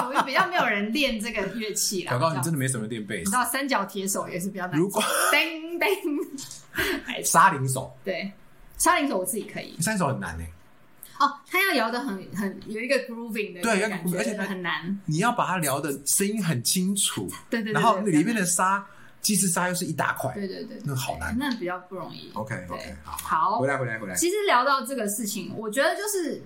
[0.00, 2.12] 属于比较没有人练这个乐器啦。
[2.12, 3.30] 小高，你真的，的没什么练贝斯你知。
[3.32, 4.78] 道三角铁手也是比较难。
[4.78, 8.32] 如果叮叮，沙林手，对
[8.78, 10.44] 沙林手我自己可以沙林手很难呢，
[11.20, 14.98] 哦，他要摇的很很有一个 grooving 的对要感觉，而且他很难。
[15.06, 18.84] 你要把它聊的声音很清楚，对对对，然后对里面的沙，
[19.20, 20.32] 鸡翅沙又是一大块。
[20.34, 22.30] 对对对，那好难那比较不容易。
[22.34, 24.14] OK OK，好，好回，来回来回来。
[24.16, 26.42] 其实聊到这个事情，我觉得就是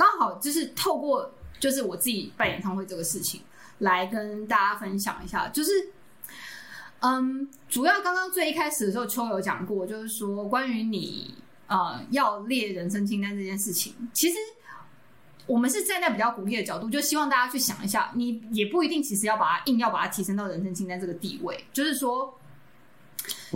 [0.00, 3.42] 刚好就是透过就是我自己办演唱会这个事情
[3.80, 5.70] 来跟大家分享一下，就是
[7.00, 11.34] 嗯，主要刚刚最一开始的时候，秋有讲过，就是说关于你
[11.66, 14.36] 呃要列人生清单这件事情，其实。
[15.46, 22.38] 我们是站在比较鼓励的角度，就希望大家去想一下，你也不一定其实要把它硬要把它提升到人生清单这个地位，就是说，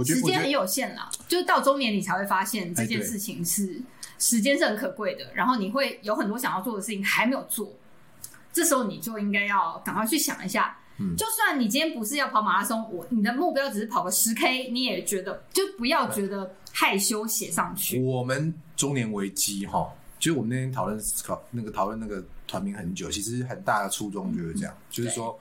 [0.05, 3.80] 时间很有限啦，就是到中年你才会发现这件事情是
[4.19, 7.73] 时间是很可贵的，然后你会有很多想要做的事情还没有做，
[8.53, 10.79] 这时候你就应该要赶快去想一下。
[10.97, 18.01] 嗯就算你今天不是要跑马拉松，我你的目标只是跑个十 K，你也觉得就不要觉得害羞写上去。
[18.01, 25.37] 我们中年危机哈，就是我们那天讨论考那个讨论那个团名很久，其实很大的初衷就是这样，就是说，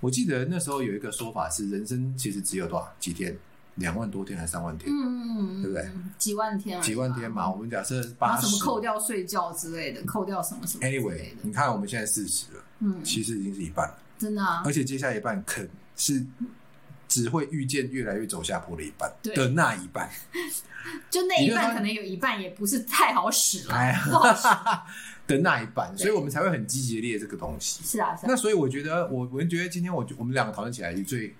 [0.00, 3.34] 我记得那时候有一个说法是，人生其实只有多少几天，
[3.76, 5.90] 两万多天还是三万天，嗯，对不对？
[6.18, 14.62] 几万天而已吧，几万天嘛，我们假设然八十什么扣掉睡觉之类的，扣掉什么什么，anyway，你看我们现在四十了，嗯，其实已经是一半了，真的啊。
[14.64, 16.24] 而，且接下来一半肯是
[17.08, 19.34] 只会遇见越来越走下坡的一半对。
[19.34, 20.10] 的那一半，
[21.10, 24.46] 就那一半可能有一半也不是太好使了，哎不好使。
[25.24, 27.84] 的那一半，所以我们才会很积极的列这个东西。
[27.84, 28.28] 是啊，是啊。
[28.28, 31.32] 那，所以我觉得，我我觉得今天我我们两个讨论起来最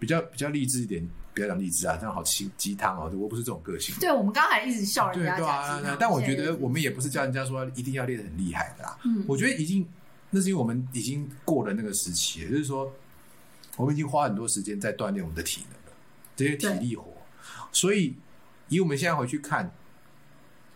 [0.00, 3.94] 比较比较励志一点，不要讲励志啊，这样好鸡鸡汤哦，我不是这种个性。
[4.00, 8.98] 对我们刚才一直笑人对家对啊假鸡汤，但我觉得我们也不是叫人家说一定要练得很厉害的啦。
[9.04, 9.86] 嗯，我觉得已经
[10.30, 12.92] 那是因为我们已经过了那个时期了，就是说
[13.76, 15.96] 我们已经花很多时间在锻炼我们的体能了，
[16.36, 17.06] 这些体力活。
[17.72, 18.14] 所以
[18.68, 19.70] 以我们现在回去看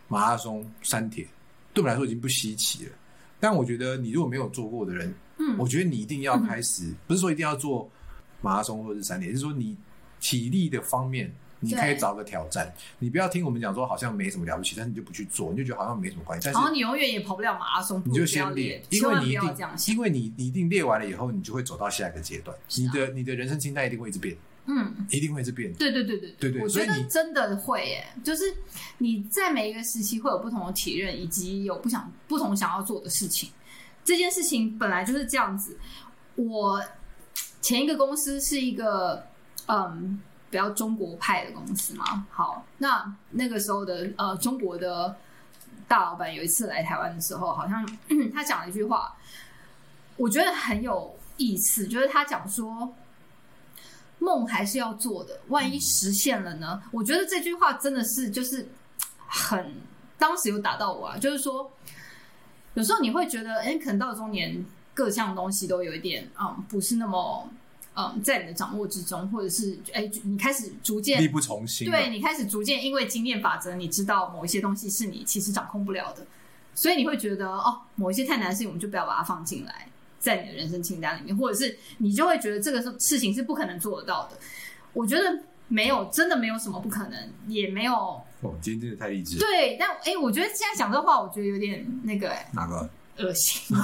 [0.09, 1.27] 马拉松、山铁，
[1.73, 2.93] 对我们来说已经不稀奇了。
[3.41, 7.91] 但我觉得你如果没有做过的人，嗯我觉得你一定要开始，不是说一定要做
[8.41, 9.77] 马拉松或者是山铁，是说你
[10.21, 11.33] 体力的方面。
[11.61, 16.51] 你可以找个挑战，你不要听我们讲说好像没什么了不起，但是你就不去做，你就觉得好像没什么关系。
[16.53, 19.57] 但是你永远也跑不了马拉松，你就先练，，因为你一定。
[19.89, 24.37] 因为你你一定练完了以后，你就会走到下一个阶段，啊你的你的人生清单一定会一直变，
[24.67, 25.73] 嗯，一定会是变。
[25.73, 28.45] 对对对对对对我觉所以你得真的会耶，就是
[28.99, 33.49] 你在每一个时期会有不同的体认，以及有不想不同想要做的事情。
[34.05, 35.79] 这件事情本来就是这样子。
[36.35, 36.85] 我
[37.63, 39.29] 前一个公司是一个
[39.67, 45.17] 嗯比较中国派的公司嘛，好，那那个时候的呃中国的
[45.89, 47.87] 大老板有一次来台湾的时候，好像、
[48.33, 49.15] 他讲了一句话，
[50.17, 52.95] 我觉得很有意思，就是他讲说。
[54.21, 56.83] 梦还是要做的，万一实现了呢？
[56.93, 58.67] 我觉得这句话真的是就是
[59.27, 59.75] 很
[60.17, 61.71] 当时有打到我啊，就是说
[62.73, 67.47] 有时候你会觉得，哎，可能到中年各项东西都有一点嗯，不是那么
[67.97, 71.91] 嗯在你的掌握之中，或者是哎，你开始逐渐力不从心。
[71.91, 76.27] 对，你开始逐渐因为经验法则，你知道某一些东西是你其实掌控不了的，
[76.75, 79.89] 所以你会觉得哦，某一些太难的事情，我们就不要把它放进来，
[80.19, 84.37] 在你的人生清单里面，或者是你就会觉得这个事事情是不可能做得到的。
[84.93, 89.39] 我觉得没有，真的没有什么不可能，也没有哦，今天真的太励志。
[89.39, 89.77] 对。
[89.79, 92.91] 但哎，我觉得现在讲这话，我觉得有点那个哎哪个？
[93.17, 93.77] 恶心。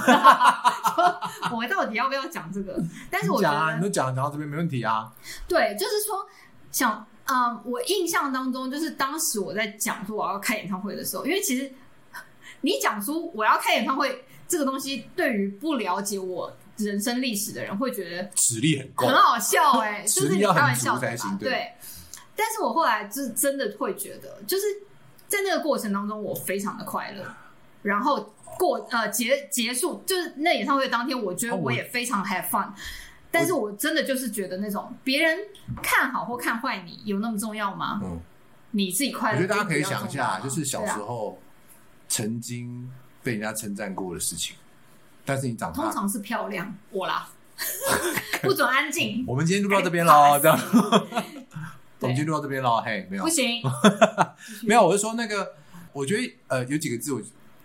[2.01, 2.81] 要不要讲这个？
[3.09, 5.11] 但是我讲啊，你都讲讲到这边没问题啊。
[5.47, 6.25] 对，就是说，
[6.71, 11.71] 想，嗯，我印象当中，就是当时我在讲说我要开演唱会的时候，因为其实
[12.61, 20.99] 你讲出我要开演唱会这个东西，对于不了解我人生历史的人，会觉得实力很够很，好笑哎、实就是你开玩笑
[21.39, 21.71] 对。
[22.35, 24.63] 但是我后来就是真的会觉得，就是
[25.27, 27.23] 在那个过程当中，我非常的快乐。
[27.83, 32.69] 然后过呃结结束，就是那演唱会当天，我觉得哦我我也非常 have fun。
[33.33, 35.39] 但是我真的就是觉得那种别人
[35.81, 38.01] 看好或看坏你，有那么重要吗？
[38.03, 38.19] 嗯，
[38.71, 41.39] 你自己快乐，我觉得大家可以想一下，就是小时候
[42.09, 42.91] 曾经
[43.23, 44.57] 被人家称赞过的事情，
[45.23, 47.29] 但是你长大，通常是漂亮，我啦，
[48.43, 50.59] 不准安静， 我们今天录到这边喽，这样，
[51.99, 53.61] 我们今天录到这边喽，嘿，没有 不行，
[54.63, 55.53] 没有，我是说那个，
[55.93, 57.21] 我觉得呃有几个字我，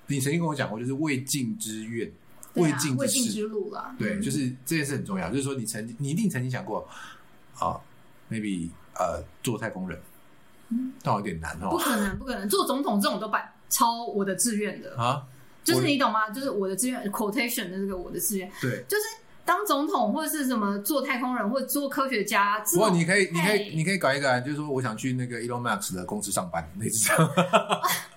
[0.09, 2.11] 你曾经跟我讲过，就是未尽之愿，
[2.55, 2.97] 未尽
[3.29, 4.23] 之路了，对，嗯。
[4.23, 6.89] 就是这件事很重要，就是说你曾经，你一定曾经想过
[7.59, 7.81] 啊
[8.31, 9.99] ，maybe 呃做太空人，
[11.03, 11.71] 但有点难哦。
[11.71, 15.25] 不可能，不可能，做总统这种都办超我的志愿的，啊，
[15.65, 16.31] 就是你懂吗？
[16.31, 18.85] 就是我的志愿 quotation 的这个我的志愿，对。
[18.89, 19.03] 就是
[19.45, 27.33] 当总统或者是什么做太空人或者做科学家，不过你可以，你可以，你可以搞一个，就是说我想去那个 Elon Musk 的公司上班，类似这样。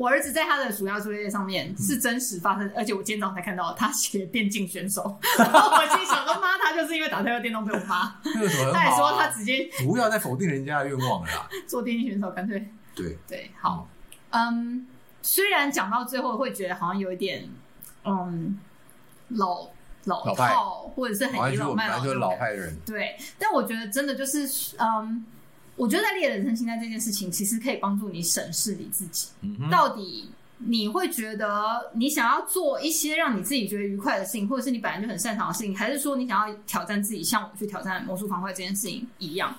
[0.00, 1.46] 哎，我儿子在他的暑假作业上嗯。
[1.46, 11.48] 面是真实发生，而且我今天早上才看到他写电竞选手， 然后我心想说妈，他就是因为打太多电动被我骂，那个什么很 他还好、啊，说他直接不要再否定人家的愿望了啦。
[11.66, 12.66] 做电竞选手，干脆。
[12.94, 13.88] 对，对好，
[14.30, 14.86] 嗯，
[15.22, 17.48] 虽然讲到最后会觉得好像有一点
[18.04, 18.58] 嗯
[19.28, 19.68] 老
[20.04, 25.24] 老老派套，或者是很倚老卖老就是老派的人，对，但我觉得真的就是，嗯，
[25.80, 39.56] 我觉得在列人生清单这件事情，其实可以帮助你审视你自己，嗯，到底你会觉得你想要做一些让你自己觉得愉快的事情，或者是你本来就很擅长的事情，还是说你想要挑战自己，像我去挑战魔术方块这件事情一样？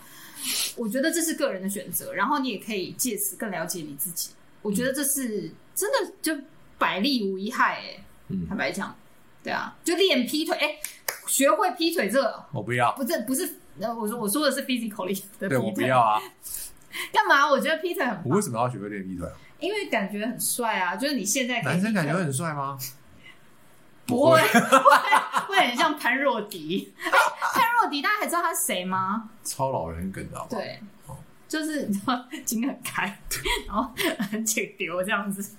[0.76, 4.30] 我觉得这是个人的选择，然后你也可以借此更了解你自己。
[4.61, 6.39] 我觉得这是真的就
[6.78, 8.95] 百利无一害、欸，嗯坦白讲，
[9.43, 10.76] 对啊，就练劈腿，哎、
[11.26, 16.22] 学会劈腿这个我不要，不是不是，呃，我说我说的是 physically 的对我，不要啊！
[17.13, 17.49] 干嘛？
[17.49, 19.34] 我觉得 Peter 很棒我为，什么要学会练劈腿啊？
[19.59, 22.78] 因为感觉很帅啊，就是你现在可以男生感觉很帅吗？
[24.05, 27.11] 不会会会很像潘若迪，哎，
[27.53, 29.30] 潘若迪大家还知道他是谁吗？
[29.43, 30.82] 超老人梗的好不好，对，
[31.47, 33.17] 就是你知道筋很开，
[33.67, 33.89] 然后
[34.32, 35.55] 很解丢这样子。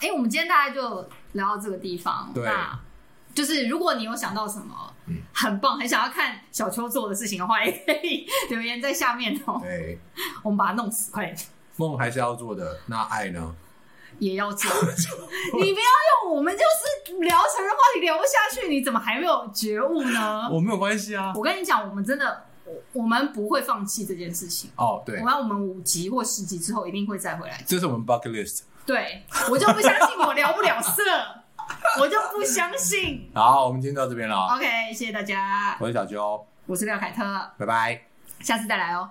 [0.00, 2.30] 哎、我们今天大概就聊到这个地方。
[2.32, 2.78] 对那
[3.34, 9.98] 就是如果你有想到什么嗯很棒，很想要看小秋做的事情的话，也可以留言在下面哦，对，
[10.42, 11.36] 我们把它弄死，快点。
[11.76, 13.54] 梦还是要做的，那爱呢？
[14.18, 14.70] 也要做，
[15.58, 15.86] 你不要
[16.24, 20.48] 用我们就是聊成人话题聊不下去，你怎么还没有觉悟呢？
[20.52, 21.32] 我没有关系啊。
[21.34, 24.70] 我跟你讲，我们真的，我我们不会放弃这件事情。
[24.76, 27.64] 哦，对我，要我们五集或十集之后一定会再回来。
[27.66, 28.60] 这是我们 bucket list。
[28.84, 31.02] 对我就不相信我聊不了色，
[32.00, 33.30] 我就不相信。
[33.34, 37.22] 好，我们今天到这边了，OK，谢谢大家，我是小周，我是廖凯特，
[37.58, 38.02] 拜拜。
[38.40, 39.08] 下次再来哦。